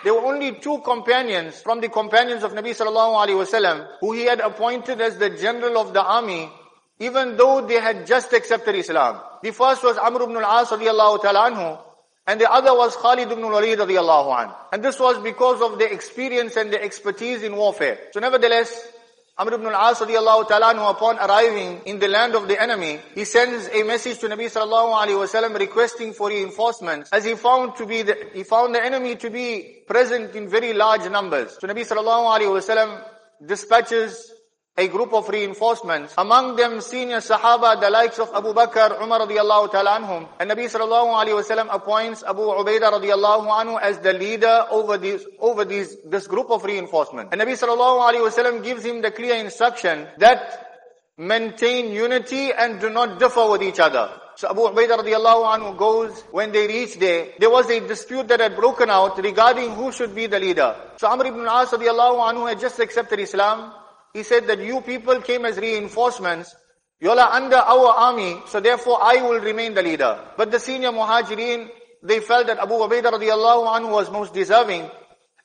There 0.02 0.12
were 0.12 0.26
only 0.26 0.56
two 0.56 0.80
companions 0.80 1.60
from 1.62 1.80
the 1.80 1.88
companions 1.88 2.42
of 2.42 2.52
Nabi 2.52 2.70
sallallahu 2.70 3.14
alaihi 3.22 3.38
wasallam 3.42 3.86
who 4.00 4.12
he 4.12 4.24
had 4.24 4.40
appointed 4.40 5.00
as 5.00 5.16
the 5.16 5.30
general 5.30 5.78
of 5.78 5.94
the 5.94 6.02
army, 6.02 6.50
even 6.98 7.36
though 7.36 7.64
they 7.64 7.80
had 7.80 8.04
just 8.04 8.32
accepted 8.32 8.74
Islam. 8.74 9.20
The 9.44 9.52
first 9.52 9.84
was 9.84 9.96
Amr 9.96 10.24
ibn 10.24 10.36
al-As 10.36 10.70
radiallahu 10.70 11.22
ta'ala 11.22 11.50
anhu, 11.50 11.78
and 12.26 12.40
the 12.40 12.50
other 12.50 12.74
was 12.74 12.96
Khalid 12.96 13.30
ibn 13.30 13.44
al-Walid 13.44 13.78
radiallahu 13.78 14.36
anhu. 14.38 14.56
And 14.72 14.82
this 14.82 14.98
was 14.98 15.22
because 15.22 15.62
of 15.62 15.78
their 15.78 15.92
experience 15.92 16.56
and 16.56 16.72
their 16.72 16.82
expertise 16.82 17.44
in 17.44 17.54
warfare. 17.54 17.98
So 18.12 18.18
nevertheless, 18.18 18.88
Amr 19.36 19.54
ibn 19.54 19.66
al-As 19.66 19.98
radiallahu 19.98 20.46
ta'ala 20.46 20.90
upon 20.90 21.18
arriving 21.18 21.80
in 21.86 21.98
the 21.98 22.06
land 22.06 22.36
of 22.36 22.46
the 22.46 22.60
enemy, 22.62 23.00
he 23.16 23.24
sends 23.24 23.68
a 23.68 23.82
message 23.82 24.20
to 24.20 24.28
Nabi 24.28 24.46
sallallahu 24.46 24.94
alayhi 24.94 25.18
wasallam 25.18 25.58
requesting 25.58 26.12
for 26.12 26.28
reinforcements 26.28 27.10
as 27.12 27.24
he 27.24 27.34
found 27.34 27.74
to 27.74 27.84
be 27.84 28.02
the, 28.02 28.16
he 28.32 28.44
found 28.44 28.76
the 28.76 28.84
enemy 28.84 29.16
to 29.16 29.30
be 29.30 29.82
present 29.88 30.36
in 30.36 30.48
very 30.48 30.72
large 30.72 31.10
numbers. 31.10 31.58
So 31.60 31.66
Nabi 31.66 31.80
sallallahu 31.84 32.38
alayhi 32.38 32.54
wasallam 32.54 33.02
dispatches 33.44 34.30
a 34.76 34.88
group 34.88 35.12
of 35.12 35.28
reinforcements. 35.28 36.14
Among 36.18 36.56
them 36.56 36.80
senior 36.80 37.18
Sahaba, 37.18 37.80
the 37.80 37.90
likes 37.90 38.18
of 38.18 38.30
Abu 38.34 38.52
Bakr, 38.52 39.00
Umar 39.00 39.20
radiallahu 39.20 39.70
ta'ala 39.70 40.00
anhum. 40.00 40.28
And 40.40 40.50
Nabi 40.50 40.64
sallallahu 40.64 41.14
alayhi 41.14 41.40
wasallam 41.40 41.72
appoints 41.72 42.24
Abu 42.24 42.40
Ubaidah 42.40 42.90
radiallahu 42.90 43.46
anhu 43.46 43.80
as 43.80 44.00
the 44.00 44.12
leader 44.12 44.66
over 44.70 44.98
these, 44.98 45.24
over 45.38 45.64
these, 45.64 45.96
this 46.04 46.26
group 46.26 46.50
of 46.50 46.64
reinforcements. 46.64 47.30
And 47.30 47.40
Nabi 47.40 47.52
sallallahu 47.52 48.12
alayhi 48.12 48.28
wasallam 48.28 48.64
gives 48.64 48.84
him 48.84 49.00
the 49.00 49.12
clear 49.12 49.36
instruction 49.36 50.08
that 50.18 50.82
maintain 51.16 51.92
unity 51.92 52.52
and 52.52 52.80
do 52.80 52.90
not 52.90 53.20
differ 53.20 53.48
with 53.48 53.62
each 53.62 53.78
other. 53.78 54.10
So 54.34 54.50
Abu 54.50 54.62
Ubaidah 54.62 54.98
radiallahu 54.98 55.54
anhu 55.54 55.78
goes, 55.78 56.20
when 56.32 56.50
they 56.50 56.66
reach 56.66 56.98
there, 56.98 57.28
there 57.38 57.50
was 57.50 57.70
a 57.70 57.78
dispute 57.78 58.26
that 58.26 58.40
had 58.40 58.56
broken 58.56 58.90
out 58.90 59.16
regarding 59.22 59.76
who 59.76 59.92
should 59.92 60.16
be 60.16 60.26
the 60.26 60.40
leader. 60.40 60.74
So 60.96 61.06
Amr 61.06 61.26
ibn 61.26 61.46
al-As 61.46 61.70
radiallahu 61.70 62.32
anhu 62.32 62.48
had 62.48 62.58
just 62.58 62.80
accepted 62.80 63.20
Islam. 63.20 63.72
He 64.14 64.22
said 64.22 64.46
that 64.46 64.60
you 64.60 64.80
people 64.80 65.20
came 65.20 65.44
as 65.44 65.58
reinforcements. 65.58 66.54
You 67.00 67.10
all 67.10 67.18
are 67.18 67.32
under 67.32 67.56
our 67.56 67.88
army, 67.88 68.40
so 68.46 68.60
therefore 68.60 68.98
I 69.02 69.20
will 69.20 69.40
remain 69.40 69.74
the 69.74 69.82
leader. 69.82 70.18
But 70.36 70.52
the 70.52 70.60
senior 70.60 70.92
muhajirin, 70.92 71.68
they 72.02 72.20
felt 72.20 72.46
that 72.46 72.58
Abu 72.58 72.74
Ubaidah 72.74 73.10
radiallahu 73.10 73.66
anhu 73.76 73.90
was 73.90 74.10
most 74.12 74.32
deserving, 74.32 74.88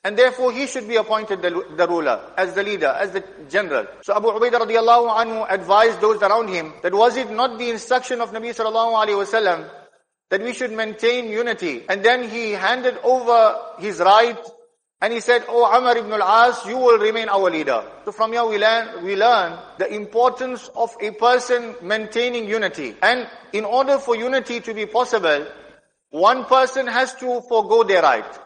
and 0.04 0.16
therefore 0.16 0.52
he 0.52 0.68
should 0.68 0.86
be 0.86 0.96
appointed 0.96 1.42
the, 1.42 1.50
the, 1.76 1.88
ruler, 1.88 2.20
as 2.36 2.54
the 2.54 2.62
leader, 2.62 2.94
as 2.96 3.10
the 3.10 3.24
general. 3.50 3.86
So 4.02 4.14
Abu 4.14 4.28
Ubaidah 4.28 4.60
radiallahu 4.60 5.16
anhu 5.18 5.46
advised 5.50 6.00
those 6.00 6.22
around 6.22 6.48
him 6.48 6.72
that 6.84 6.94
was 6.94 7.16
it 7.16 7.28
not 7.28 7.58
the 7.58 7.70
instruction 7.70 8.20
of 8.20 8.30
Nabi 8.30 8.54
sallallahu 8.54 8.94
alayhi 9.04 9.18
wasallam 9.18 9.68
that 10.30 10.40
we 10.42 10.52
should 10.52 10.70
maintain 10.70 11.28
unity. 11.28 11.84
And 11.88 12.04
then 12.04 12.28
he 12.28 12.52
handed 12.52 12.98
over 13.02 13.58
his 13.80 13.98
right 13.98 14.38
and 15.02 15.12
he 15.12 15.20
said, 15.20 15.44
Oh 15.48 15.64
Amr 15.64 15.96
ibn 15.98 16.12
al-As, 16.12 16.64
you 16.66 16.76
will 16.76 16.98
remain 16.98 17.28
our 17.28 17.50
leader. 17.50 17.82
So 18.04 18.12
from 18.12 18.32
here 18.32 18.44
we 18.44 18.58
learn, 18.58 19.02
we 19.04 19.16
learn 19.16 19.58
the 19.78 19.92
importance 19.92 20.68
of 20.76 20.94
a 21.00 21.10
person 21.12 21.74
maintaining 21.82 22.46
unity. 22.46 22.96
And 23.02 23.26
in 23.52 23.64
order 23.64 23.98
for 23.98 24.14
unity 24.14 24.60
to 24.60 24.74
be 24.74 24.86
possible, 24.86 25.46
one 26.10 26.44
person 26.44 26.86
has 26.86 27.14
to 27.16 27.40
forego 27.48 27.82
their 27.84 28.02
right. 28.02 28.38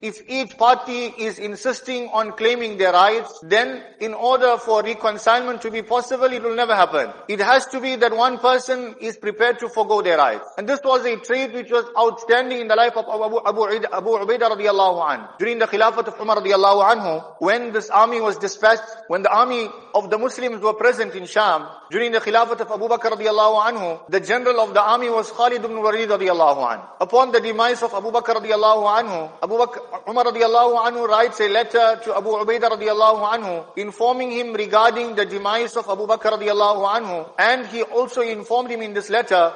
If 0.00 0.22
each 0.30 0.56
party 0.56 1.06
is 1.18 1.40
insisting 1.40 2.08
on 2.12 2.30
claiming 2.36 2.78
their 2.78 2.92
rights, 2.92 3.40
then 3.42 3.82
in 3.98 4.14
order 4.14 4.56
for 4.56 4.80
reconcilement 4.80 5.60
to 5.62 5.72
be 5.72 5.82
possible, 5.82 6.26
it 6.26 6.40
will 6.40 6.54
never 6.54 6.72
happen. 6.72 7.10
It 7.26 7.40
has 7.40 7.66
to 7.74 7.80
be 7.80 7.96
that 7.96 8.14
one 8.16 8.38
person 8.38 8.94
is 9.00 9.16
prepared 9.16 9.58
to 9.58 9.68
forego 9.68 10.00
their 10.00 10.16
rights. 10.16 10.46
And 10.56 10.68
this 10.68 10.78
was 10.84 11.04
a 11.04 11.16
trait 11.16 11.52
which 11.52 11.72
was 11.72 11.84
outstanding 11.98 12.60
in 12.60 12.68
the 12.68 12.76
life 12.76 12.96
of 12.96 13.06
Abu, 13.06 13.40
Abu, 13.44 13.86
Abu 13.92 14.10
Ubaidah 14.24 14.54
radiallahu 14.54 15.02
anhu. 15.02 15.36
During 15.40 15.58
the 15.58 15.66
Khilafat 15.66 16.06
of 16.06 16.20
Umar 16.20 16.36
radiallahu 16.36 16.94
anhu, 16.94 17.34
when 17.40 17.72
this 17.72 17.90
army 17.90 18.20
was 18.20 18.38
dispatched, 18.38 18.84
when 19.08 19.24
the 19.24 19.34
army 19.34 19.68
of 19.96 20.10
the 20.10 20.18
Muslims 20.18 20.62
were 20.62 20.74
present 20.74 21.16
in 21.16 21.26
Sham, 21.26 21.66
during 21.90 22.12
the 22.12 22.20
Khilafat 22.20 22.60
of 22.60 22.70
Abu 22.70 22.86
Bakr 22.86 23.18
radiallahu 23.18 23.72
anhu, 23.72 24.08
the 24.08 24.20
general 24.20 24.60
of 24.60 24.74
the 24.74 24.80
army 24.80 25.10
was 25.10 25.28
Khalid 25.32 25.64
ibn 25.64 25.82
Walid 25.82 26.08
radiallahu 26.08 26.70
anhu. 26.70 26.86
Upon 27.00 27.32
the 27.32 27.40
demise 27.40 27.82
of 27.82 27.92
Abu 27.94 28.12
Bakr 28.12 28.36
radiallahu 28.36 29.02
anhu, 29.02 29.32
Abu 29.42 29.54
Bakr, 29.54 29.87
Umar 30.06 30.24
radiallahu 30.26 30.76
anhu 30.86 31.08
writes 31.08 31.40
a 31.40 31.48
letter 31.48 32.00
to 32.04 32.16
Abu 32.16 32.30
Ubaidah 32.30 32.70
radiallahu 32.70 33.24
anhu 33.34 33.64
informing 33.76 34.30
him 34.30 34.52
regarding 34.52 35.14
the 35.14 35.24
demise 35.24 35.76
of 35.76 35.88
Abu 35.88 36.06
Bakr 36.06 36.38
radiallahu 36.38 36.84
anhu 36.96 37.28
and 37.38 37.66
he 37.66 37.82
also 37.82 38.20
informed 38.20 38.70
him 38.70 38.82
in 38.82 38.94
this 38.94 39.10
letter 39.10 39.52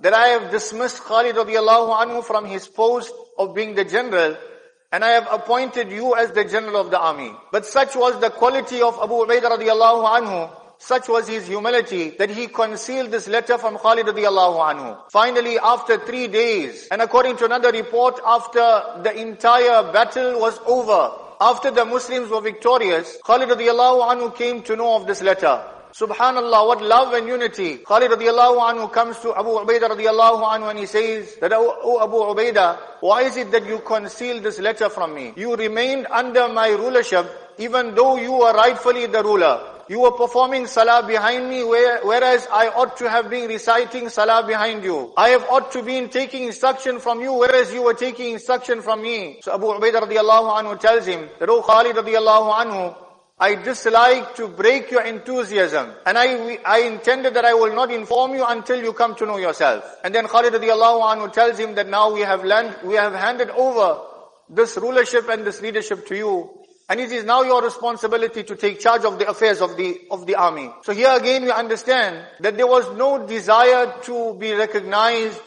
that 0.00 0.12
I 0.12 0.28
have 0.28 0.50
dismissed 0.50 1.02
Khalid 1.02 1.36
radiallahu 1.36 1.94
anhu 2.02 2.24
from 2.24 2.44
his 2.46 2.66
post 2.66 3.12
of 3.38 3.54
being 3.54 3.74
the 3.74 3.84
general 3.84 4.36
and 4.92 5.04
I 5.04 5.10
have 5.10 5.28
appointed 5.30 5.90
you 5.90 6.14
as 6.16 6.30
the 6.30 6.44
general 6.44 6.80
of 6.80 6.90
the 6.90 6.98
army. 6.98 7.32
But 7.52 7.66
such 7.66 7.96
was 7.96 8.18
the 8.20 8.30
quality 8.30 8.82
of 8.82 8.98
Abu 9.02 9.14
Ubaidah 9.26 9.58
radiallahu 9.58 10.04
anhu 10.18 10.50
such 10.78 11.08
was 11.08 11.26
his 11.28 11.46
humility 11.46 12.10
that 12.10 12.30
he 12.30 12.46
concealed 12.46 13.10
this 13.10 13.28
letter 13.28 13.58
from 13.58 13.78
Khalid 13.78 14.06
radiallahu 14.06 14.58
anhu. 14.70 14.98
Finally, 15.10 15.58
after 15.58 15.98
three 15.98 16.28
days, 16.28 16.88
and 16.90 17.00
according 17.02 17.36
to 17.38 17.44
another 17.44 17.72
report, 17.72 18.20
after 18.24 19.00
the 19.02 19.12
entire 19.18 19.92
battle 19.92 20.38
was 20.38 20.58
over, 20.66 21.12
after 21.40 21.70
the 21.70 21.84
Muslims 21.84 22.30
were 22.30 22.40
victorious, 22.40 23.16
Khalid 23.24 23.48
radiallahu 23.48 24.08
anhu 24.12 24.36
came 24.36 24.62
to 24.62 24.76
know 24.76 24.96
of 24.96 25.06
this 25.06 25.22
letter. 25.22 25.62
Subhanallah, 25.92 26.66
what 26.66 26.82
love 26.82 27.14
and 27.14 27.26
unity. 27.26 27.78
Khalid 27.78 28.10
radiallahu 28.10 28.60
anhu 28.60 28.92
comes 28.92 29.18
to 29.20 29.34
Abu 29.34 29.48
Ubaidah 29.48 29.96
radiallahu 29.96 30.44
anhu 30.44 30.68
and 30.68 30.78
he 30.78 30.84
says 30.84 31.36
that, 31.36 31.52
oh, 31.54 31.74
oh 31.82 32.04
Abu 32.04 32.16
Ubaidah, 32.16 32.78
why 33.00 33.22
is 33.22 33.38
it 33.38 33.50
that 33.50 33.64
you 33.64 33.78
concealed 33.78 34.42
this 34.42 34.58
letter 34.58 34.90
from 34.90 35.14
me? 35.14 35.32
You 35.36 35.56
remained 35.56 36.06
under 36.10 36.48
my 36.48 36.68
rulership 36.68 37.26
even 37.56 37.94
though 37.94 38.16
you 38.16 38.32
were 38.32 38.52
rightfully 38.52 39.06
the 39.06 39.22
ruler. 39.22 39.75
You 39.88 40.00
were 40.00 40.10
performing 40.12 40.66
salah 40.66 41.06
behind 41.06 41.48
me, 41.48 41.62
whereas 41.62 42.48
I 42.50 42.68
ought 42.68 42.96
to 42.96 43.08
have 43.08 43.30
been 43.30 43.48
reciting 43.48 44.08
salah 44.08 44.44
behind 44.44 44.82
you. 44.82 45.12
I 45.16 45.28
have 45.28 45.44
ought 45.48 45.70
to 45.72 45.82
been 45.82 46.08
taking 46.08 46.42
instruction 46.44 46.98
from 46.98 47.20
you, 47.20 47.32
whereas 47.32 47.72
you 47.72 47.82
were 47.82 47.94
taking 47.94 48.32
instruction 48.32 48.82
from 48.82 49.02
me. 49.02 49.38
So 49.42 49.54
Abu 49.54 49.66
Ubaidah 49.66 50.02
radiallahu 50.02 50.58
anhu 50.58 50.80
tells 50.80 51.06
him 51.06 51.28
that, 51.38 51.48
oh 51.48 51.62
Khalid 51.62 51.94
radiallahu 51.94 52.52
anhu, 52.52 52.96
I 53.38 53.54
dislike 53.54 54.34
to 54.36 54.48
break 54.48 54.90
your 54.90 55.02
enthusiasm. 55.02 55.92
And 56.04 56.18
I, 56.18 56.58
I 56.64 56.80
intended 56.80 57.34
that 57.34 57.44
I 57.44 57.54
will 57.54 57.74
not 57.74 57.92
inform 57.92 58.34
you 58.34 58.44
until 58.44 58.82
you 58.82 58.92
come 58.92 59.14
to 59.16 59.26
know 59.26 59.36
yourself. 59.36 59.84
And 60.02 60.12
then 60.12 60.26
Khalid 60.26 60.54
radiallahu 60.54 61.14
anhu 61.14 61.32
tells 61.32 61.58
him 61.58 61.76
that 61.76 61.88
now 61.88 62.12
we 62.12 62.22
have 62.22 62.44
learned, 62.44 62.74
we 62.82 62.94
have 62.94 63.14
handed 63.14 63.50
over 63.50 64.00
this 64.48 64.76
rulership 64.78 65.28
and 65.28 65.46
this 65.46 65.60
leadership 65.60 66.06
to 66.08 66.16
you. 66.16 66.50
And 66.88 67.00
it 67.00 67.10
is 67.10 67.24
now 67.24 67.42
your 67.42 67.62
responsibility 67.62 68.44
to 68.44 68.54
take 68.54 68.78
charge 68.78 69.04
of 69.04 69.18
the 69.18 69.28
affairs 69.28 69.60
of 69.60 69.76
the, 69.76 70.02
of 70.10 70.24
the 70.26 70.36
army. 70.36 70.70
So 70.82 70.92
here 70.92 71.10
again 71.10 71.42
we 71.42 71.50
understand 71.50 72.24
that 72.40 72.56
there 72.56 72.66
was 72.66 72.96
no 72.96 73.26
desire 73.26 73.92
to 74.02 74.34
be 74.34 74.52
recognized, 74.52 75.40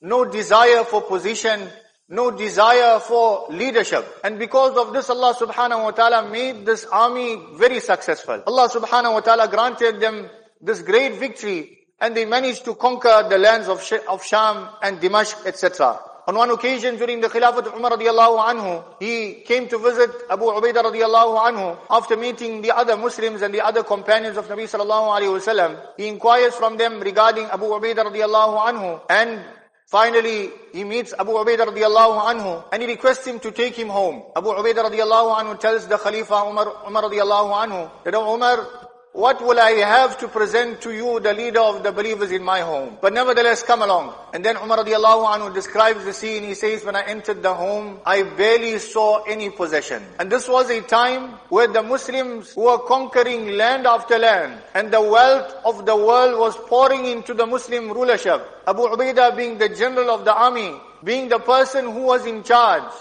no 0.00 0.24
desire 0.24 0.84
for 0.84 1.02
position, 1.02 1.68
no 2.08 2.30
desire 2.30 2.98
for 3.00 3.46
leadership. 3.50 4.06
And 4.24 4.38
because 4.38 4.76
of 4.78 4.94
this 4.94 5.10
Allah 5.10 5.34
subhanahu 5.34 5.84
wa 5.84 5.90
ta'ala 5.90 6.30
made 6.30 6.64
this 6.64 6.86
army 6.86 7.36
very 7.54 7.80
successful. 7.80 8.42
Allah 8.46 8.68
subhanahu 8.70 9.14
wa 9.14 9.20
ta'ala 9.20 9.48
granted 9.48 10.00
them 10.00 10.30
this 10.62 10.80
great 10.80 11.18
victory 11.18 11.76
and 12.00 12.16
they 12.16 12.24
managed 12.24 12.64
to 12.64 12.74
conquer 12.74 13.26
the 13.28 13.38
lands 13.38 13.68
of, 13.68 13.82
of 14.08 14.24
Sham 14.24 14.68
and 14.82 14.98
Dimashq, 15.00 15.46
etc. 15.46 15.98
On 16.28 16.34
one 16.34 16.50
occasion 16.50 16.96
during 16.96 17.20
the 17.20 17.28
Khilafat 17.28 17.66
of 17.66 17.74
Umar 17.74 17.92
radiallahu 17.92 18.44
anhu, 18.50 18.84
he 18.98 19.42
came 19.46 19.68
to 19.68 19.78
visit 19.78 20.10
Abu 20.28 20.46
Ubaidah 20.46 20.82
radiallahu 20.90 21.38
anhu. 21.38 21.78
After 21.88 22.16
meeting 22.16 22.62
the 22.62 22.76
other 22.76 22.96
Muslims 22.96 23.42
and 23.42 23.54
the 23.54 23.60
other 23.60 23.84
companions 23.84 24.36
of 24.36 24.48
Nabi 24.48 24.64
sallallahu 24.64 25.14
alayhi 25.14 25.38
wasallam, 25.38 25.78
he 25.96 26.08
inquires 26.08 26.54
from 26.56 26.76
them 26.76 26.98
regarding 26.98 27.44
Abu 27.46 27.66
Ubaidah 27.66 28.10
radiallahu 28.10 28.58
anhu 28.58 29.00
and 29.08 29.44
Finally, 29.86 30.50
he 30.72 30.82
meets 30.82 31.14
Abu 31.16 31.30
Ubaidah 31.30 31.70
radiallahu 31.70 32.18
anhu 32.18 32.64
and 32.72 32.82
he 32.82 32.88
requests 32.88 33.24
him 33.24 33.38
to 33.38 33.52
take 33.52 33.76
him 33.76 33.88
home. 33.88 34.24
Abu 34.34 34.48
Ubaidah 34.48 34.90
radiallahu 34.90 35.38
anhu 35.38 35.60
tells 35.60 35.86
the 35.86 35.96
Khalifa 35.96 36.42
Umar, 36.42 36.66
Umar 36.88 37.04
radiallahu 37.04 37.54
anhu 37.54 37.90
that, 38.02 38.14
Umar, 38.16 38.85
what 39.16 39.40
will 39.40 39.58
I 39.58 39.70
have 39.70 40.18
to 40.18 40.28
present 40.28 40.82
to 40.82 40.92
you, 40.92 41.20
the 41.20 41.32
leader 41.32 41.60
of 41.60 41.82
the 41.82 41.90
believers 41.90 42.32
in 42.32 42.42
my 42.44 42.60
home? 42.60 42.98
But 43.00 43.14
nevertheless, 43.14 43.62
come 43.62 43.80
along. 43.80 44.14
And 44.34 44.44
then 44.44 44.58
Umar 44.58 44.84
radiallahu 44.84 45.24
anhu 45.34 45.54
describes 45.54 46.04
the 46.04 46.12
scene. 46.12 46.44
He 46.44 46.52
says, 46.52 46.84
when 46.84 46.96
I 46.96 47.02
entered 47.02 47.42
the 47.42 47.54
home, 47.54 47.98
I 48.04 48.24
barely 48.24 48.78
saw 48.78 49.22
any 49.22 49.48
possession. 49.48 50.04
And 50.18 50.30
this 50.30 50.46
was 50.46 50.68
a 50.68 50.82
time 50.82 51.30
where 51.48 51.66
the 51.66 51.82
Muslims 51.82 52.54
were 52.54 52.76
conquering 52.76 53.56
land 53.56 53.86
after 53.86 54.18
land. 54.18 54.60
And 54.74 54.92
the 54.92 55.00
wealth 55.00 55.54
of 55.64 55.86
the 55.86 55.96
world 55.96 56.38
was 56.38 56.54
pouring 56.68 57.06
into 57.06 57.32
the 57.32 57.46
Muslim 57.46 57.90
rulership. 57.90 58.46
Abu 58.66 58.82
Ubaidah 58.82 59.34
being 59.34 59.56
the 59.56 59.70
general 59.70 60.10
of 60.10 60.26
the 60.26 60.34
army, 60.34 60.74
being 61.02 61.30
the 61.30 61.38
person 61.38 61.86
who 61.90 62.02
was 62.02 62.26
in 62.26 62.42
charge. 62.42 62.92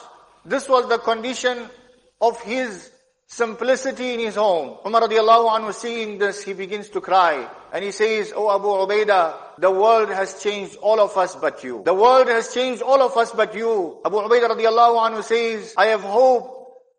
This 0.46 0.70
was 0.70 0.88
the 0.88 0.98
condition 0.98 1.70
of 2.22 2.42
his 2.44 2.90
simplicity 3.36 4.14
in 4.14 4.20
his 4.22 4.36
home. 4.36 4.78
Umar 4.86 5.02
radiallahu 5.02 5.50
anhu 5.52 5.74
seeing 5.74 6.18
this, 6.18 6.42
he 6.42 6.54
begins 6.54 6.88
to 6.90 7.02
cry. 7.02 7.48
And 7.74 7.84
he 7.84 7.92
says, 7.92 8.32
Oh 8.34 8.50
Abu 8.56 8.68
Ubaidah, 8.68 9.60
the 9.60 9.70
world 9.70 10.10
has 10.10 10.42
changed 10.42 10.78
all 10.78 11.02
of 11.02 11.18
us 11.18 11.36
but 11.36 11.62
you. 11.64 11.82
The 11.84 11.94
world 11.94 12.30
has 12.30 12.54
changed 12.54 12.82
all 12.82 13.02
of 13.02 13.18
us 13.18 13.32
but 13.32 13.54
you. 13.54 14.00
Abu 14.06 14.16
Ubaidah 14.16 14.56
radiallahu 14.56 14.96
anhu 15.08 15.24
says, 15.24 15.74
I 15.78 15.88
have 15.88 16.02
hope 16.02 16.56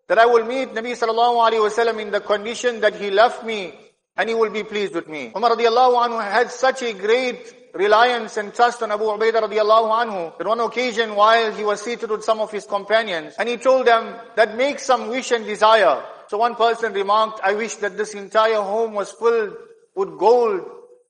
that 0.08 0.18
I 0.18 0.26
will 0.26 0.44
meet 0.44 0.74
Nabi 0.74 0.92
sallallahu 0.92 1.40
alayhi 1.48 1.64
wasallam 1.68 2.00
in 2.00 2.10
the 2.10 2.20
condition 2.20 2.80
that 2.80 2.94
he 2.94 3.10
left 3.10 3.44
me 3.44 3.72
and 4.18 4.28
he 4.28 4.34
will 4.34 4.50
be 4.50 4.62
pleased 4.62 4.94
with 4.94 5.08
me. 5.08 5.32
Umar 5.34 5.56
radiallahu 5.56 6.06
anhu 6.06 6.22
had 6.22 6.50
such 6.50 6.82
a 6.82 6.92
great 6.92 7.70
reliance 7.72 8.36
and 8.36 8.52
trust 8.52 8.82
on 8.82 8.92
Abu 8.92 9.04
Ubaidah 9.04 9.48
radiallahu 9.48 10.04
anhu. 10.04 10.36
That 10.36 10.46
on 10.46 10.58
one 10.58 10.66
occasion 10.68 11.14
while 11.14 11.50
he 11.52 11.64
was 11.64 11.80
seated 11.80 12.10
with 12.10 12.24
some 12.24 12.40
of 12.40 12.52
his 12.52 12.66
companions 12.66 13.34
and 13.38 13.48
he 13.48 13.56
told 13.56 13.86
them 13.86 14.14
that 14.34 14.54
make 14.54 14.80
some 14.80 15.08
wish 15.08 15.30
and 15.30 15.46
desire. 15.46 16.02
So 16.28 16.38
one 16.38 16.54
person 16.54 16.92
remarked, 16.92 17.40
I 17.42 17.54
wish 17.54 17.76
that 17.76 17.96
this 17.96 18.14
entire 18.14 18.62
home 18.62 18.94
was 18.94 19.12
filled 19.12 19.56
with 19.94 20.18
gold 20.18 20.62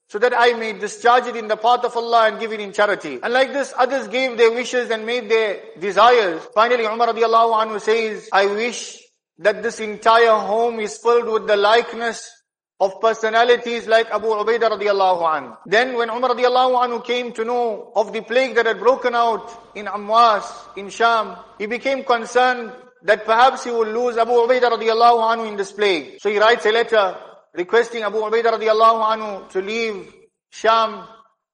so 0.09 0.19
that 0.21 0.33
I 0.37 0.53
may 0.53 0.73
discharge 0.73 1.27
it 1.27 1.37
in 1.37 1.49
the 1.49 1.57
path 1.57 1.85
of 1.85 1.97
Allah 1.97 2.29
and 2.29 2.39
give 2.39 2.53
it 2.53 2.61
in 2.61 2.73
charity. 2.73 3.19
And 3.23 3.33
like 3.33 3.53
this, 3.53 3.75
others 3.77 4.07
gave 4.09 4.37
their 4.37 4.53
wishes 4.53 4.91
and 4.91 5.05
made 5.05 5.29
their 5.29 5.61
desires. 5.81 6.47
Finally, 6.55 6.85
Umar 6.85 7.09
radiallahu 7.09 7.67
anhu 7.67 7.81
says, 7.81 8.29
I 8.33 8.47
wish 8.47 9.03
that 9.39 9.63
this 9.63 9.81
entire 9.81 10.39
home 10.39 10.79
is 10.81 10.97
filled 10.99 11.29
with 11.29 11.47
the 11.47 11.57
likeness 11.57 12.31
of 12.79 13.01
personalities 13.01 13.89
like 13.89 14.09
Abu 14.11 14.29
Ubaidah 14.29 14.79
radiallahu 14.79 15.23
anhu. 15.23 15.57
Then 15.67 15.97
when 15.97 16.11
Umar 16.11 16.31
radiallahu 16.31 16.85
anhu 16.85 17.05
came 17.05 17.33
to 17.33 17.45
know 17.45 17.91
of 17.97 18.13
the 18.13 18.21
plague 18.21 18.55
that 18.55 18.67
had 18.67 18.79
broken 18.79 19.15
out 19.15 19.51
in 19.75 19.87
Amwas, 19.87 20.45
in 20.77 20.89
Sham, 20.89 21.37
he 21.59 21.67
became 21.67 22.05
concerned 22.05 22.71
that 23.07 23.25
perhaps 23.25 23.65
he 23.65 23.71
will 23.71 23.87
lose 23.87 24.17
Abu 24.17 24.33
Ubaidah 24.33 24.71
radiallahu 24.71 25.23
anhu 25.33 25.49
in 25.49 25.57
this 25.57 25.73
plague. 25.73 26.21
So 26.21 26.29
he 26.29 26.39
writes 26.39 26.67
a 26.67 26.73
letter 26.73 27.17
requesting 27.55 28.03
Abu 28.03 28.19
Ubaidah 28.19 28.59
radiallahu 28.59 29.01
anhu 29.15 29.49
to 29.51 29.63
leave 29.63 30.13
Sham 30.51 31.07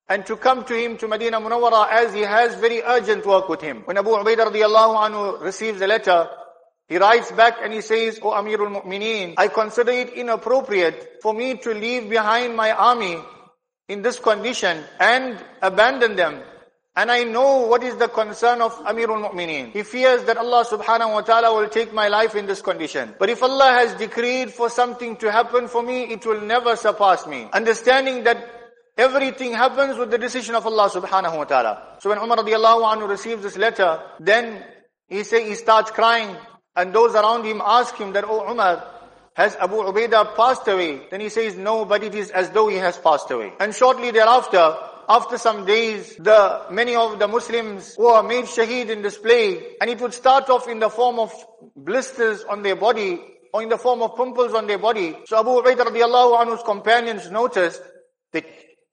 and 0.08 0.24
to 0.26 0.36
come 0.36 0.64
to 0.64 0.74
him 0.74 0.96
to 0.96 1.08
Medina 1.08 1.40
Munawwara 1.40 1.88
as 1.90 2.14
he 2.14 2.20
has 2.20 2.54
very 2.54 2.82
urgent 2.82 3.26
work 3.26 3.48
with 3.50 3.60
him. 3.60 3.82
When 3.84 3.98
Abu 3.98 4.10
Ubaidah 4.10 4.50
radiallahu 4.50 4.96
anhu 5.06 5.40
receives 5.42 5.78
the 5.78 5.86
letter, 5.86 6.28
he 6.88 6.96
writes 6.96 7.30
back 7.32 7.58
and 7.62 7.72
he 7.72 7.82
says, 7.82 8.18
O 8.22 8.30
Amirul 8.30 8.82
Mu'mineen, 8.82 9.34
I 9.36 9.48
consider 9.48 9.92
it 9.92 10.14
inappropriate 10.14 11.18
for 11.22 11.34
me 11.34 11.58
to 11.58 11.74
leave 11.74 12.08
behind 12.08 12.56
my 12.56 12.72
army 12.72 13.18
in 13.88 14.00
this 14.00 14.18
condition 14.18 14.82
and 14.98 15.38
abandon 15.60 16.16
them 16.16 16.42
and 16.94 17.10
I 17.10 17.24
know 17.24 17.66
what 17.66 17.82
is 17.82 17.96
the 17.96 18.08
concern 18.08 18.60
of 18.60 18.74
Amirul 18.84 19.30
Mu'mineen. 19.30 19.72
He 19.72 19.82
fears 19.82 20.24
that 20.24 20.36
Allah 20.36 20.64
subhanahu 20.68 21.14
wa 21.14 21.20
ta'ala 21.22 21.54
will 21.54 21.68
take 21.68 21.94
my 21.94 22.08
life 22.08 22.34
in 22.34 22.44
this 22.44 22.60
condition. 22.60 23.14
But 23.18 23.30
if 23.30 23.42
Allah 23.42 23.72
has 23.72 23.94
decreed 23.94 24.50
for 24.50 24.68
something 24.68 25.16
to 25.16 25.32
happen 25.32 25.68
for 25.68 25.82
me, 25.82 26.02
it 26.04 26.26
will 26.26 26.42
never 26.42 26.76
surpass 26.76 27.26
me. 27.26 27.48
Understanding 27.54 28.24
that 28.24 28.46
everything 28.98 29.54
happens 29.54 29.96
with 29.96 30.10
the 30.10 30.18
decision 30.18 30.54
of 30.54 30.66
Allah 30.66 30.90
subhanahu 30.90 31.38
wa 31.38 31.44
ta'ala. 31.44 31.96
So 32.00 32.10
when 32.10 32.18
Umar 32.18 32.36
radiallahu 32.36 32.84
anhu 32.84 33.08
receives 33.08 33.42
this 33.42 33.56
letter, 33.56 33.98
then 34.20 34.62
he 35.08 35.24
say, 35.24 35.48
he 35.48 35.54
starts 35.54 35.90
crying. 35.90 36.36
And 36.76 36.92
those 36.92 37.14
around 37.14 37.44
him 37.44 37.62
ask 37.64 37.96
him 37.96 38.12
that, 38.12 38.24
Oh 38.26 38.50
Umar, 38.50 38.84
has 39.34 39.56
Abu 39.56 39.76
Ubaidah 39.76 40.36
passed 40.36 40.68
away? 40.68 41.06
Then 41.10 41.20
he 41.20 41.30
says, 41.30 41.56
no, 41.56 41.86
but 41.86 42.04
it 42.04 42.14
is 42.14 42.30
as 42.30 42.50
though 42.50 42.68
he 42.68 42.76
has 42.76 42.98
passed 42.98 43.30
away. 43.30 43.54
And 43.60 43.74
shortly 43.74 44.10
thereafter, 44.10 44.76
after 45.12 45.36
some 45.36 45.66
days, 45.66 46.16
the 46.16 46.62
many 46.70 46.96
of 46.96 47.18
the 47.18 47.28
Muslims 47.28 47.94
were 47.98 48.22
made 48.22 48.46
shaheed 48.46 48.88
in 48.88 49.02
this 49.02 49.18
plague, 49.18 49.62
and 49.78 49.90
it 49.90 50.00
would 50.00 50.14
start 50.14 50.48
off 50.48 50.68
in 50.68 50.78
the 50.78 50.88
form 50.88 51.18
of 51.18 51.30
blisters 51.76 52.42
on 52.44 52.62
their 52.62 52.76
body, 52.76 53.20
or 53.52 53.62
in 53.62 53.68
the 53.68 53.76
form 53.76 54.00
of 54.00 54.16
pimples 54.16 54.54
on 54.54 54.66
their 54.66 54.78
body. 54.78 55.14
So 55.26 55.38
Abu 55.38 55.50
Ubaidah 55.50 55.84
radiallahu 55.90 56.40
anhu's 56.42 56.62
companions 56.62 57.30
noticed 57.30 57.82
that, 58.32 58.46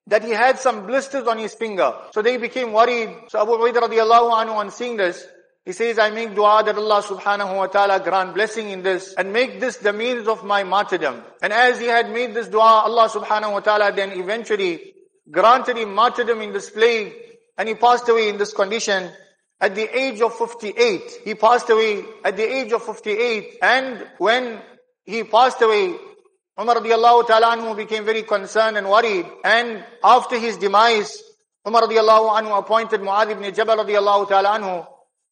that 0.08 0.25
he 0.25 0.32
had 0.32 0.60
some 0.60 0.86
blisters 0.86 1.25
on 1.25 1.38
his 1.38 1.53
finger. 1.55 1.93
So 2.12 2.21
they 2.21 2.36
became 2.36 2.73
worried. 2.73 3.10
So 3.29 3.41
Abu 3.41 3.51
Ubaidah 3.51 3.88
radiallahu 3.88 4.34
anhu 4.43 4.55
on 4.55 4.71
seeing 4.71 4.97
this, 4.97 5.25
he 5.63 5.71
says, 5.71 5.99
I 5.99 6.10
make 6.10 6.36
dua 6.36 6.63
that 6.65 6.75
Allah 6.75 7.01
subhanahu 7.01 7.55
wa 7.55 7.67
ta'ala 7.67 8.01
grant 8.03 8.34
blessing 8.34 8.71
in 8.71 8.84
this 8.84 9.13
and 9.13 9.32
make 9.32 9.62
this 9.62 9.77
the 9.77 9.93
means 9.93 10.27
of 10.27 10.43
my 10.43 10.63
martyrdom. 10.63 11.23
And 11.41 11.53
as 11.53 11.79
he 11.79 11.86
had 11.86 12.12
made 12.12 12.34
this 12.34 12.49
dua, 12.49 12.84
Allah 12.84 13.08
subhanahu 13.08 13.53
wa 13.53 13.60
ta'ala 13.62 13.93
then 13.93 14.12
eventually 14.12 14.95
granted 15.31 15.77
him 15.77 15.93
martyrdom 15.93 16.41
in 16.41 16.53
this 16.53 16.69
plague 16.69 17.13
and 17.57 17.67
he 17.67 17.75
passed 17.75 18.07
away 18.09 18.29
in 18.29 18.37
this 18.37 18.53
condition 18.53 19.11
at 19.61 19.75
the 19.75 19.97
age 19.97 20.21
of 20.21 20.33
58. 20.37 21.21
He 21.23 21.35
passed 21.35 21.69
away 21.69 22.05
at 22.23 22.37
the 22.37 22.43
age 22.43 22.71
of 22.71 22.83
58 22.83 23.57
and 23.61 24.07
when 24.17 24.61
he 25.05 25.23
passed 25.23 25.61
away, 25.61 25.95
Umar 26.59 26.75
radiallahu 26.75 27.27
ta'ala 27.27 27.57
anhu 27.57 27.75
became 27.75 28.05
very 28.05 28.23
concerned 28.23 28.77
and 28.77 28.89
worried 28.89 29.25
and 29.43 29.83
after 30.03 30.37
his 30.37 30.57
demise, 30.57 31.21
Umar 31.67 31.83
radiallahu 31.83 32.29
anhu 32.39 32.57
appointed 32.57 33.01
Mu'adh 33.01 33.31
ibn 33.31 33.53
Jabal 33.53 33.77
radiallahu 33.77 34.29
ta'ala 34.29 34.59
anhu 34.59 34.87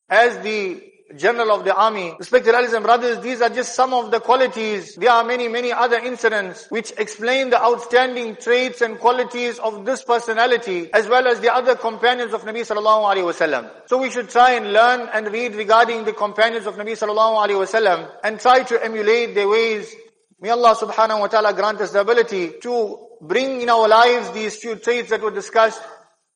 as 0.09 0.37
the 0.39 0.81
general 1.15 1.51
of 1.51 1.63
the 1.63 1.73
army. 1.73 2.13
Respected 2.19 2.53
allies 2.53 2.73
and 2.73 2.83
brothers, 2.83 3.19
these 3.21 3.41
are 3.41 3.49
just 3.49 3.75
some 3.75 3.93
of 3.93 4.11
the 4.11 4.19
qualities. 4.19 4.95
There 4.95 5.11
are 5.11 5.23
many, 5.23 5.47
many 5.47 5.71
other 5.71 5.97
incidents 5.97 6.67
which 6.69 6.91
explain 6.97 7.49
the 7.49 7.61
outstanding 7.61 8.35
traits 8.35 8.81
and 8.81 8.99
qualities 8.99 9.59
of 9.59 9.85
this 9.85 10.03
personality 10.03 10.91
as 10.93 11.07
well 11.07 11.27
as 11.27 11.39
the 11.39 11.53
other 11.53 11.75
companions 11.75 12.33
of 12.33 12.41
Nabi 12.43 12.61
sallallahu 12.61 13.15
alaihi 13.15 13.23
wasallam. 13.23 13.69
So 13.85 13.97
we 13.97 14.11
should 14.11 14.29
try 14.29 14.51
and 14.53 14.73
learn 14.73 15.09
and 15.13 15.31
read 15.31 15.55
regarding 15.55 16.03
the 16.03 16.13
companions 16.13 16.67
of 16.67 16.75
Nabi 16.75 16.91
sallallahu 16.91 17.47
alaihi 17.47 17.65
wasallam 17.65 18.11
and 18.23 18.39
try 18.39 18.63
to 18.63 18.83
emulate 18.83 19.33
their 19.33 19.47
ways. 19.47 19.93
May 20.39 20.49
Allah 20.49 20.75
subhanahu 20.75 21.21
wa 21.21 21.27
ta'ala 21.27 21.53
grant 21.53 21.81
us 21.81 21.91
the 21.91 22.01
ability 22.01 22.53
to 22.61 23.07
bring 23.21 23.61
in 23.61 23.69
our 23.69 23.87
lives 23.87 24.31
these 24.31 24.57
few 24.57 24.75
traits 24.75 25.09
that 25.09 25.21
were 25.21 25.31
discussed. 25.31 25.81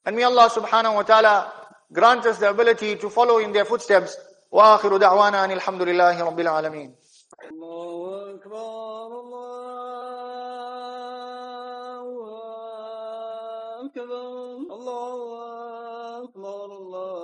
And 0.06 0.16
may 0.16 0.24
Allah 0.24 0.50
subhanahu 0.50 0.96
wa 0.96 1.04
ta'ala 1.04 1.54
grant 1.94 2.26
us 2.26 2.40
the 2.40 2.50
ability 2.50 2.96
to 2.96 3.10
follow 3.10 3.38
in 3.40 3.52
their 3.52 3.66
footsteps. 3.66 4.16
وآخر 4.52 4.98
دعوانا 4.98 5.46
أن 5.46 5.52
الحمد 5.52 5.82
لله 5.82 6.24
رب 6.26 6.40
العالمين. 6.40 6.96
الله 7.52 8.36
أكبر 8.36 9.08
الله 9.20 9.52
أكبر 13.86 14.12
الله 14.76 15.16
أكبر 16.24 16.66
الله 16.66 17.22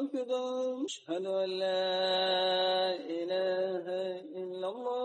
أكبر. 0.00 0.84
أشهد 0.86 1.26
أن 1.26 1.50
لا 1.58 2.94
إله 2.96 3.86
إلا 4.40 4.68
الله. 4.68 4.96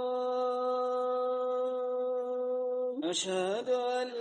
أشهد 3.10 3.70
أن 3.70 4.21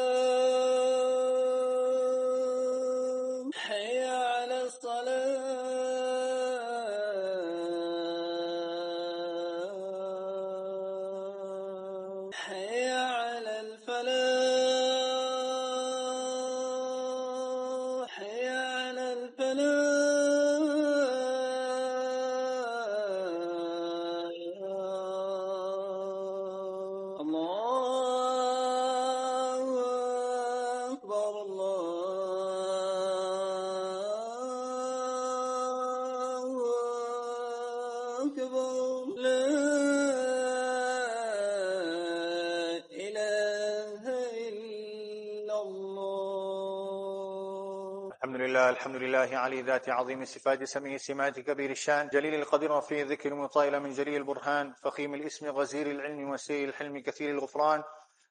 الحمد 48.81 48.95
لله 48.95 49.29
علي 49.37 49.61
ذات 49.61 49.89
عظيم 49.89 50.21
الصفات 50.21 50.63
سميع 50.63 50.95
السمات 50.95 51.39
كبير 51.39 51.69
الشان 51.69 52.07
جليل 52.07 52.33
القدر 52.35 52.71
رفيع 52.71 53.01
الذكر 53.01 53.33
مطائل 53.33 53.79
من 53.79 53.93
جليل 53.93 54.15
البرهان 54.15 54.73
فخيم 54.73 55.13
الاسم 55.13 55.47
غزير 55.47 55.91
العلم 55.91 56.29
وسيء 56.29 56.65
الحلم 56.65 56.99
كثير 56.99 57.29
الغفران 57.29 57.83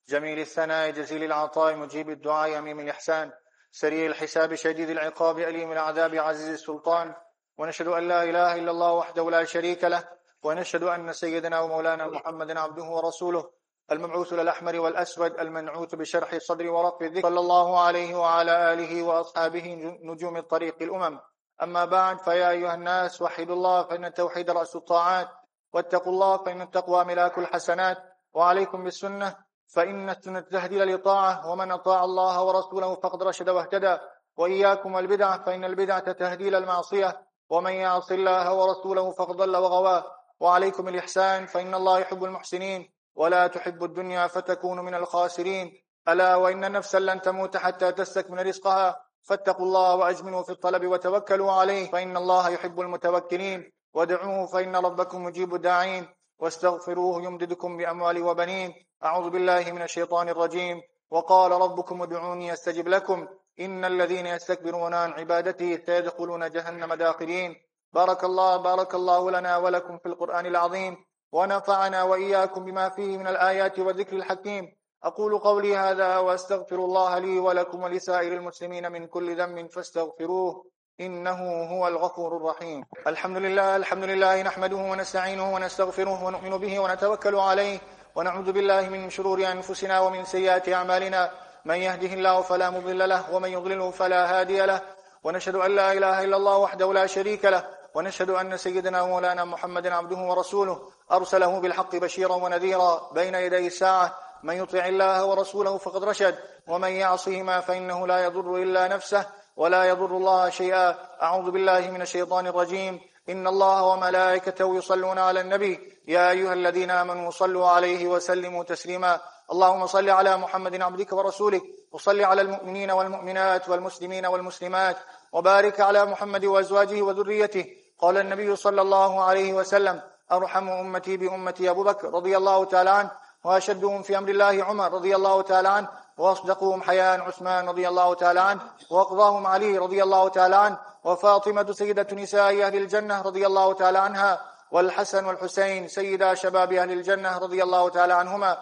جميل 0.09 0.39
الثناء 0.39 0.91
جزيل 0.91 1.25
العطاء 1.25 1.77
مجيب 1.77 2.11
الدعاء 2.11 2.59
أميم 2.59 2.81
الإحسان 2.81 3.31
سريع 3.71 4.07
الحساب 4.07 4.55
شديد 4.55 4.91
العقاب 4.91 5.39
أليم 5.39 5.73
العذاب 5.73 6.15
عزيز 6.15 6.49
السلطان 6.49 7.15
ونشهد 7.59 7.89
أن 7.89 8.09
لا 8.09 8.23
إله 8.23 8.55
إلا 8.55 8.71
الله 8.71 8.93
وحده 8.93 9.31
لا 9.31 9.45
شريك 9.45 9.85
له 9.85 10.09
ونشهد 10.43 10.83
أن 10.83 11.13
سيدنا 11.13 11.61
ومولانا 11.61 12.07
محمدا 12.07 12.61
عبده 12.61 12.85
ورسوله 12.85 13.51
المبعوث 13.93 14.33
للأحمر 14.33 14.81
والأسود 14.81 15.41
المنعوت 15.41 15.95
بشرح 15.95 16.33
الصدر 16.33 16.71
ورق 16.71 17.03
الذكر 17.03 17.29
صلى 17.29 17.41
الله 17.41 17.81
عليه 17.81 18.15
وعلى 18.15 18.73
آله 18.73 19.03
وأصحابه 19.03 19.97
نجوم 20.03 20.37
الطريق 20.37 20.77
الأمم. 20.83 21.19
أما 21.63 21.85
بعد 21.85 22.19
فيا 22.19 22.51
أيها 22.51 22.75
الناس 22.75 23.23
وحدوا 23.23 23.55
الله 23.55 23.83
فإن 23.83 24.05
التوحيد 24.05 24.51
رأس 24.51 24.77
الطاعات. 24.77 25.29
واتقوا 25.73 26.13
الله 26.13 26.37
فإن 26.37 26.61
التقوى 26.61 27.05
ملاك 27.05 27.39
الحسنات. 27.39 27.99
وعليكم 28.35 28.85
بالسنة 28.85 29.37
فإن 29.75 30.11
السنة 30.11 30.41
تهدي 30.41 30.79
للطاعة 30.79 31.51
ومن 31.51 31.71
أطاع 31.71 32.05
الله 32.05 32.45
ورسوله 32.45 32.95
فقد 32.95 33.23
رشد 33.23 33.49
واهتدى. 33.49 33.99
وإياكم 34.37 34.99
البدعة 34.99 35.45
فإن 35.45 35.65
البدعة 35.65 36.13
تهدي 36.13 36.51
للمعصية 36.51 37.27
ومن 37.51 37.73
يعص 37.73 38.13
الله 38.13 38.55
ورسوله 38.55 39.11
فقد 39.11 39.37
ضل 39.37 39.57
وغوى. 39.57 40.05
وعليكم 40.41 40.89
الإحسان 40.89 41.47
فإن 41.47 41.75
الله 41.75 41.99
يحب 41.99 42.25
المحسنين. 42.25 43.00
ولا 43.15 43.47
تحب 43.47 43.85
الدنيا 43.85 44.27
فتكون 44.27 44.81
من 44.81 44.95
الخاسرين. 44.95 45.73
ألا 46.09 46.37
وإن 46.37 46.73
نفسا 46.73 46.99
لن 46.99 47.21
تموت 47.21 47.57
حتى 47.57 47.93
تستكمل 47.93 48.47
رزقها. 48.47 49.05
فاتقوا 49.23 49.67
الله 49.67 49.95
وأجملوا 49.95 50.43
في 50.43 50.53
الطلب 50.53 50.87
وتوكلوا 50.87 51.53
عليه. 51.53 51.91
فإن 51.91 52.17
الله 52.17 52.49
يحب 52.49 52.81
المتوكلين. 52.81 53.73
ودعوه 53.95 54.47
فإن 54.47 54.77
ربكم 54.77 55.25
مجيب 55.25 55.55
الداعين. 55.55 56.09
واستغفروه 56.39 57.23
يمددكم 57.23 57.77
بأموال 57.77 58.23
وبنين. 58.23 58.75
أعوذ 59.05 59.31
بالله 59.31 59.73
من 59.73 59.83
الشيطان 59.83 60.29
الرجيم. 60.29 60.81
وقال 61.11 61.53
ربكم 61.53 62.03
ادعوني 62.03 62.53
أستجب 62.53 62.89
لكم. 62.89 63.29
إن 63.61 63.85
الذين 63.85 64.27
يستكبرون 64.27 64.95
عن 64.95 65.13
عبادتي 65.13 65.83
سيدخلون 65.87 66.51
جهنم 66.51 66.95
داخلين 66.95 67.55
بارك 67.93 68.25
الله 68.25 68.57
بارك 68.57 68.95
الله 68.95 69.31
لنا 69.31 69.57
ولكم 69.57 69.99
في 69.99 70.07
القرآن 70.07 70.47
العظيم. 70.47 70.97
ونفعنا 71.33 72.03
وإياكم 72.03 72.65
بما 72.65 72.89
فيه 72.89 73.19
من 73.19 73.27
الآيات 73.27 73.79
والذكر 73.79 74.17
الحكيم. 74.17 74.77
أقول 75.05 75.39
قولي 75.39 75.77
هذا 75.77 76.19
وأستغفر 76.19 76.77
الله 76.77 77.19
لي 77.19 77.39
ولكم 77.39 77.83
ولسائر 77.83 78.33
المسلمين 78.33 78.93
من 78.93 79.07
كل 79.07 79.37
ذنب 79.37 79.71
فاستغفروه 79.71 80.65
إنه 81.01 81.65
هو 81.65 81.89
الغفور 81.89 82.37
الرحيم. 82.37 82.85
الحمد 83.07 83.37
لله 83.37 83.77
الحمد 83.77 84.05
لله 84.05 84.43
نحمده 84.43 84.77
ونستعينه 84.77 85.55
ونستغفره 85.55 86.25
ونؤمن 86.25 86.59
به 86.59 86.79
ونتوكل 86.79 87.35
عليه 87.35 87.79
ونعوذ 88.15 88.53
بالله 88.53 88.89
من 88.89 89.11
شرور 89.11 89.47
أنفسنا 89.53 90.01
ومن 90.01 90.25
سيئات 90.25 90.69
أعمالنا. 90.69 91.31
من 91.65 91.77
يهده 91.77 92.13
الله 92.13 92.43
فلا 92.43 92.71
مضل 92.71 93.09
له 93.09 93.35
ومن 93.35 93.49
يضلله 93.49 93.91
فلا 93.91 94.41
هادي 94.41 94.67
له. 94.67 94.81
ونشهد 95.25 95.55
أن 95.55 95.71
لا 95.77 95.93
إله 95.93 96.25
إلا 96.25 96.37
الله 96.37 96.57
وحده 96.59 96.93
لا 96.93 97.07
شريك 97.07 97.45
له. 97.45 97.80
ونشهد 97.95 98.31
أن 98.31 98.57
سيدنا 98.57 99.03
ومولانا 99.03 99.45
محمدا 99.45 99.95
عبده 99.95 100.17
ورسوله 100.17 100.81
أرسله 101.13 101.61
بالحق 101.61 101.97
بشيرا 101.97 102.35
ونذيرا. 102.35 103.11
بين 103.15 103.35
يدي 103.35 103.67
الساعة 103.67 104.19
من 104.43 104.55
يطع 104.55 104.87
الله 104.87 105.25
ورسوله 105.25 105.79
فقد 105.79 106.05
رشد 106.05 106.39
ومن 106.69 106.89
يعصهما 106.89 107.61
فإنه 107.61 108.07
لا 108.07 108.25
يضر 108.25 108.57
إلا 108.57 108.89
نفسه 108.89 109.27
ولا 109.57 109.85
يضر 109.85 110.17
الله 110.17 110.51
شيئا. 110.51 110.97
أعوذ 111.23 111.51
بالله 111.51 111.91
من 111.91 112.03
الشيطان 112.03 112.47
الرجيم. 112.47 113.01
إن 113.29 113.47
الله 113.47 113.83
وملائكته 113.85 114.77
يصلون 114.77 115.19
على 115.19 115.41
النبي. 115.41 116.01
يا 116.09 116.31
أيها 116.31 116.53
الذين 116.53 116.91
آمنوا 116.91 117.31
صلوا 117.31 117.69
عليه 117.69 118.07
وسلموا 118.07 118.65
تسليما. 118.65 119.21
اللهم 119.53 119.87
صل 119.87 120.11
على 120.11 120.37
محمد 120.37 120.83
عبدك 120.83 121.13
ورسولك 121.13 121.63
وصل 121.93 122.21
على 122.21 122.43
المؤمنين 122.43 122.91
والمؤمنات 122.91 123.69
والمسلمين 123.69 124.27
والمسلمات 124.27 124.97
وبارك 125.33 125.81
على 125.81 126.07
محمد 126.07 126.45
وأزواجه 126.45 127.03
وذريته. 127.03 127.67
قال 128.03 128.17
النبي 128.19 128.57
صلى 128.57 128.83
الله 128.83 129.25
عليه 129.25 129.55
وسلم 129.55 130.01
أرحم 130.33 130.69
أمتي 130.69 131.17
بأمتي 131.17 131.71
أبو 131.71 131.85
بكر 131.85 132.11
رضي 132.15 132.37
الله 132.37 132.65
تعالى 132.65 132.91
عنه 132.91 133.11
وأشدهم 133.45 134.03
في 134.03 134.19
أمر 134.19 134.29
الله 134.29 134.65
عمر 134.65 134.93
رضي 134.93 135.17
الله 135.17 135.43
تعالى 135.43 135.69
عنه 135.69 135.89
وأصدقهم 136.19 136.83
حياء 136.83 137.21
عثمان 137.21 137.69
رضي 137.69 137.89
الله 137.89 138.15
تعالى 138.15 138.41
عنه 138.41 138.61
وأقضاهم 138.91 139.47
علي 139.47 139.79
رضي 139.79 140.03
الله 140.03 140.29
تعالى 140.29 140.57
عنه 140.57 140.79
وفاطمة 141.05 141.73
سيدة 141.73 142.07
نساء 142.13 142.63
أهل 142.63 142.77
الجنة 142.77 143.23
رضي 143.23 143.47
الله 143.47 143.73
تعالى 143.73 143.99
عنها 143.99 144.41
والحسن 144.73 145.25
والحسين 145.25 145.89
سيدا 145.89 146.35
شباب 146.35 146.73
أهل 146.73 146.93
الجنة 146.93 147.39
رضي 147.39 147.63
الله 147.63 147.89
تعالى 147.89 148.15
عنهما 148.15 148.59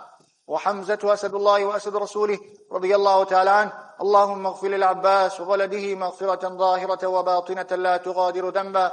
وحمزة 0.48 0.98
أسد 1.04 1.34
الله 1.34 1.64
وأسد 1.64 1.96
رسوله 1.96 2.38
رضي 2.72 2.94
الله 2.96 3.24
تعالى 3.24 3.50
عنه. 3.50 3.72
اللهم 4.00 4.46
اغفر 4.46 4.68
للعباس 4.68 5.40
وولده 5.40 5.94
مغفرة 5.94 6.48
ظاهرة 6.48 7.06
وباطنة 7.06 7.76
لا 7.76 7.96
تغادر 7.96 8.48
ذنبا. 8.48 8.92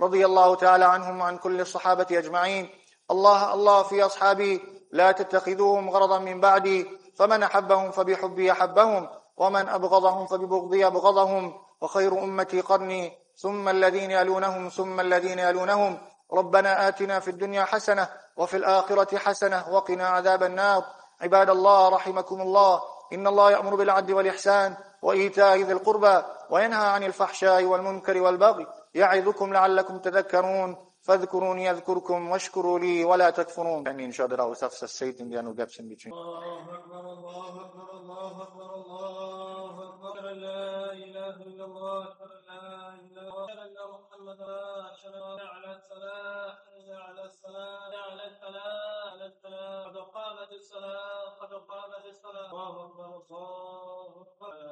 رضي 0.00 0.26
الله 0.26 0.54
تعالى 0.54 0.84
عنهم 0.84 1.20
وعن 1.20 1.38
كل 1.38 1.60
الصحابة 1.60 2.06
أجمعين. 2.10 2.70
الله 3.10 3.54
الله 3.54 3.82
في 3.82 4.02
أصحابي 4.02 4.60
لا 4.92 5.12
تتخذوهم 5.12 5.90
غرضا 5.90 6.18
من 6.18 6.40
بعدي 6.40 6.86
فمن 7.16 7.42
أحبهم 7.42 7.90
فبحبي 7.90 8.52
أحبهم 8.52 9.08
ومن 9.36 9.68
أبغضهم 9.68 10.26
فببغضي 10.26 10.86
أبغضهم 10.86 11.54
وخير 11.80 12.24
أمتي 12.24 12.60
قرني 12.60 13.12
ثم 13.36 13.68
الذين 13.68 14.10
يلونهم 14.10 14.68
ثم 14.68 15.00
الذين 15.00 15.38
يلونهم. 15.38 15.98
ربنا 16.32 16.88
آتنا 16.88 17.20
في 17.20 17.30
الدنيا 17.30 17.64
حسنة 17.64 18.08
وفي 18.36 18.56
الآخرة 18.56 19.18
حسنة 19.18 19.64
وقنا 19.70 20.08
عذاب 20.08 20.42
النار. 20.42 20.84
عباد 21.20 21.50
الله 21.50 21.88
رحمكم 21.88 22.40
الله. 22.40 22.82
إن 23.12 23.26
الله 23.26 23.50
يأمر 23.50 23.74
بالعدل 23.74 24.14
والإحسان 24.14 24.76
وإيتاء 25.02 25.56
ذي 25.56 25.72
القربى 25.72 26.22
وينهى 26.50 26.86
عن 26.86 27.02
الفحشاء 27.02 27.64
والمنكر 27.64 28.20
والبغي. 28.20 28.66
يعظكم 28.96 29.52
لعلكم 29.52 29.98
تذكرون 29.98 30.76
فاذكروني 31.02 31.64
يذكركم 31.64 32.30
واشكروا 32.30 32.78
لي 32.78 33.04
ولا 33.04 33.30
تكفرون 33.30 33.88
I 33.88 33.92
mean, 33.92 34.12
show 34.12 34.26
that 34.26 34.40
I 34.40 34.44
was 34.44 34.58
self-sustaining, 34.58 35.30
there 35.30 35.38
are 35.38 35.42
no 35.42 35.52
gaps. 35.52 35.78
الله 35.80 36.74
أكبر 36.74 37.12
الله 37.12 37.60
أكبر 37.64 37.90
الله 37.96 38.42
أكبر 38.42 38.74
الله 38.74 39.88
أكبر 39.88 40.30
لا 40.30 40.92
إله 40.92 41.36
إلا 41.46 41.64
الله 41.64 42.04
لا 42.48 42.94
إله 42.94 43.44
إلا 43.52 43.84
الله 43.84 43.98
محمدا 43.98 44.56
أشهد 44.92 45.14
أن 45.14 45.40
على 45.54 45.76
الصلاة 45.76 46.56
على 47.06 47.24
الصلاة 47.24 47.92
على 48.10 48.25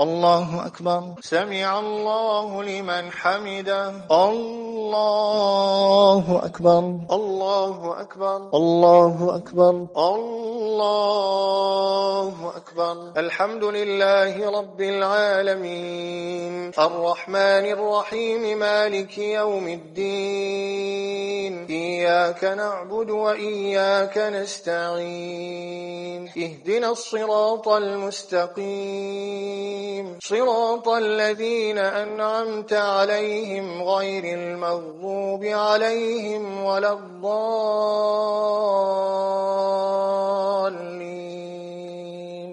الله 0.00 0.66
أكبر. 0.66 1.02
سمع 1.20 1.78
الله 1.78 2.62
لمن 2.62 3.10
حمده. 3.10 3.92
الله 4.10 6.40
أكبر. 6.44 6.98
الله 7.12 8.00
أكبر. 8.00 8.50
الله 8.54 9.36
أكبر. 9.36 9.86
الله 9.96 12.52
أكبر. 12.56 13.12
الحمد 13.16 13.64
لله 13.64 14.58
رب 14.58 14.80
العالمين. 14.80 16.72
الرحمن 16.78 17.36
الرحيم. 17.36 18.58
مالك 18.58 19.18
يوم 19.18 19.68
الدين. 19.68 21.66
إياك 21.70 22.44
نعبد 22.44 23.10
وإياك 23.10 24.18
نستعين. 24.18 26.28
اهدنا 26.28 26.90
الصراط 26.90 27.68
المستقيم. 27.68 29.83
صراط 30.20 30.88
الذين 30.88 31.78
أنعمت 31.78 32.72
عليهم 32.72 33.82
غير 33.82 34.24
المغضوب 34.38 35.44
عليهم 35.44 36.64
ولا 36.64 36.92
الضالين. 36.92 37.44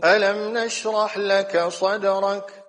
ألم 0.05 0.57
نشرح 0.57 1.17
لك 1.17 1.67
صدرك؟ 1.67 2.61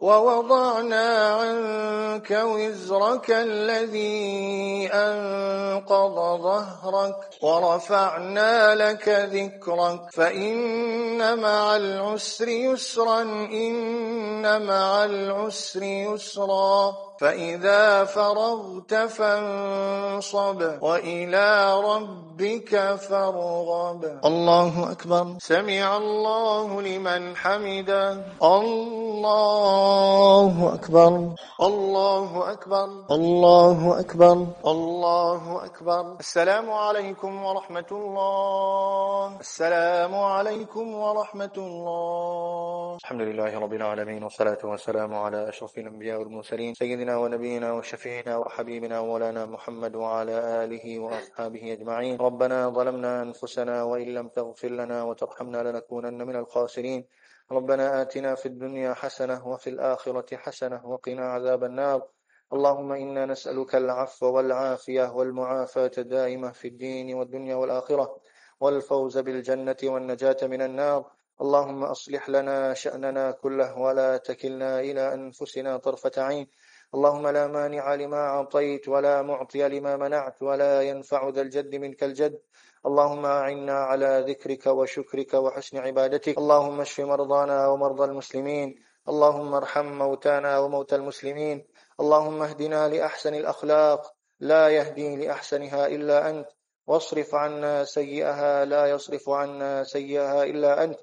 ووضعنا 0.00 1.28
عنك 1.28 2.30
وزرك 2.30 3.30
الذي 3.30 4.88
أنقض 4.92 6.14
ظهرك 6.42 7.16
ورفعنا 7.42 8.74
لك 8.74 9.08
ذكرك. 9.08 10.00
فإن 10.12 11.38
مع 11.38 11.76
العسر 11.76 12.48
يسرا 12.48 13.22
إن 13.22 14.66
مع 14.66 15.04
العسر 15.04 15.82
يسرا. 15.82 17.09
فإذا 17.20 18.04
فرغت 18.04 18.94
فانصب 18.94 20.82
وإلى 20.82 21.80
ربك 21.84 22.96
فارغب. 22.96 24.20
الله 24.24 24.92
أكبر. 24.92 25.34
سمع 25.38 25.96
الله 25.96 26.82
لمن 26.82 27.36
حمده. 27.36 28.24
الله 28.42 30.74
أكبر. 30.74 31.34
الله 31.60 32.52
أكبر. 32.52 32.88
الله 33.10 34.00
أكبر. 34.00 34.46
الله 34.66 35.64
أكبر. 35.64 36.16
السلام 36.20 36.70
عليكم 36.70 37.44
ورحمة 37.44 37.90
الله. 37.92 39.36
السلام 39.40 40.14
عليكم 40.14 40.94
ورحمة 40.94 41.56
الله. 41.56 42.96
الحمد 43.04 43.20
لله 43.20 43.58
رب 43.58 43.74
العالمين 43.74 44.22
والصلاة 44.22 44.58
والسلام 44.64 45.14
على 45.14 45.48
أشرف 45.48 45.78
الأنبياء 45.78 46.20
والمرسلين 46.20 46.74
ونبينا 47.16 47.72
وشفيعنا 47.72 48.36
وحبيبنا 48.36 49.00
مولانا 49.00 49.46
محمد 49.46 49.96
وعلى 49.96 50.64
آله 50.64 50.98
وأصحابه 50.98 51.72
أجمعين. 51.72 52.20
ربنا 52.20 52.68
ظلمنا 52.68 53.22
أنفسنا 53.22 53.82
وإن 53.82 54.14
لم 54.14 54.28
تغفر 54.28 54.68
لنا 54.68 55.02
وترحمنا 55.02 55.70
لنكونن 55.70 56.26
من 56.26 56.36
الخاسرين. 56.36 57.06
ربنا 57.52 58.02
آتنا 58.02 58.34
في 58.34 58.46
الدنيا 58.46 58.94
حسنة 58.94 59.48
وفي 59.48 59.70
الآخرة 59.70 60.36
حسنة 60.36 60.86
وقنا 60.86 61.24
عذاب 61.26 61.64
النار. 61.64 62.06
اللهم 62.52 62.92
إنا 62.92 63.26
نسألك 63.26 63.74
العفو 63.74 64.26
والعافية 64.26 65.12
والمعافاة 65.12 65.90
الدائمة 65.98 66.50
في 66.52 66.68
الدين 66.68 67.14
والدنيا 67.14 67.54
والآخرة. 67.54 68.16
والفوز 68.60 69.18
بالجنة 69.18 69.76
والنجاة 69.84 70.36
من 70.42 70.62
النار. 70.62 71.10
اللهم 71.40 71.84
أصلح 71.84 72.28
لنا 72.28 72.74
شأننا 72.74 73.30
كله 73.30 73.78
ولا 73.78 74.16
تكلنا 74.16 74.80
إلى 74.80 75.14
أنفسنا 75.14 75.76
طرفة 75.76 76.12
عين. 76.18 76.46
اللهم 76.94 77.28
لا 77.28 77.46
مانع 77.46 77.94
لما 77.94 78.16
أعطيت 78.16 78.88
ولا 78.88 79.22
معطي 79.22 79.68
لما 79.68 79.96
منعت 79.96 80.42
ولا 80.42 80.82
ينفع 80.82 81.28
ذا 81.28 81.40
الجد 81.42 81.74
منك 81.74 82.04
الجد. 82.04 82.40
اللهم 82.86 83.26
أعنا 83.26 83.72
على 83.72 84.24
ذكرك 84.28 84.66
وشكرك 84.66 85.34
وحسن 85.34 85.78
عبادتك. 85.78 86.38
اللهم 86.38 86.80
اشف 86.80 87.00
مرضانا 87.00 87.68
ومرضى 87.68 88.04
المسلمين. 88.04 88.74
اللهم 89.08 89.54
ارحم 89.54 89.86
موتانا 89.86 90.58
وموتى 90.58 90.96
المسلمين. 90.96 91.66
اللهم 92.00 92.42
اهدنا 92.42 92.88
لأحسن 92.88 93.34
الأخلاق. 93.34 94.12
لا 94.40 94.68
يهدي 94.68 95.16
لأحسنها 95.16 95.86
إلا 95.86 96.30
أنت. 96.30 96.48
واصرف 96.86 97.34
عنا 97.34 97.84
سيئها. 97.84 98.64
لا 98.64 98.86
يصرف 98.86 99.28
عنا 99.28 99.84
سيئها 99.84 100.44
إلا 100.44 100.84
أنت. 100.84 100.98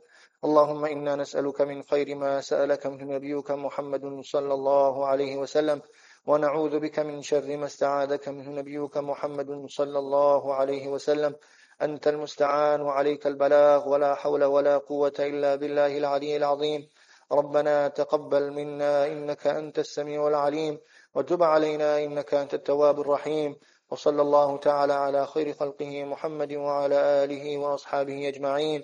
اللهم 0.46 0.86
إنا 0.86 1.16
نسألك 1.16 1.62
من 1.62 1.84
خير 1.84 2.16
ما 2.16 2.42
سألك 2.42 2.86
منه 2.88 3.04
نبيك 3.04 3.52
محمد 3.52 4.22
صلى 4.24 4.54
الله 4.54 5.06
عليه 5.06 5.38
وسلم 5.38 5.82
ونعوذ 6.28 6.80
بك 6.80 7.00
من 7.00 7.22
شر 7.22 7.58
ما 7.58 7.66
استعاذك 7.66 8.30
منه 8.30 8.50
نبيك 8.50 8.98
محمد 8.98 9.66
صلى 9.70 10.00
الله 10.00 10.54
عليه 10.54 10.88
وسلم. 10.88 11.36
أنت 11.82 12.08
المستعان 12.08 12.82
وعليك 12.82 13.28
البلاغ 13.28 13.90
ولا 13.90 14.16
حول 14.16 14.44
ولا 14.44 14.78
قوة 14.78 15.14
إلا 15.20 15.56
بالله 15.56 15.98
العلي 15.98 16.38
العظيم. 16.38 16.88
ربنا 17.32 17.88
تقبل 17.88 18.52
منا 18.52 19.08
إنك 19.08 19.48
أنت 19.48 19.80
السميع 19.80 20.28
العليم 20.28 20.80
وتب 21.16 21.44
علينا 21.44 22.04
إنك 22.04 22.34
أنت 22.34 22.54
التواب 22.54 23.00
الرحيم. 23.00 23.56
وصلى 23.92 24.22
الله 24.22 24.58
تعالى 24.58 24.94
على 24.94 25.28
خير 25.28 25.54
خلقه 25.54 26.04
محمد 26.04 26.54
وعلى 26.54 26.96
آله 27.24 27.58
وأصحابه 27.58 28.28
أجمعين. 28.28 28.84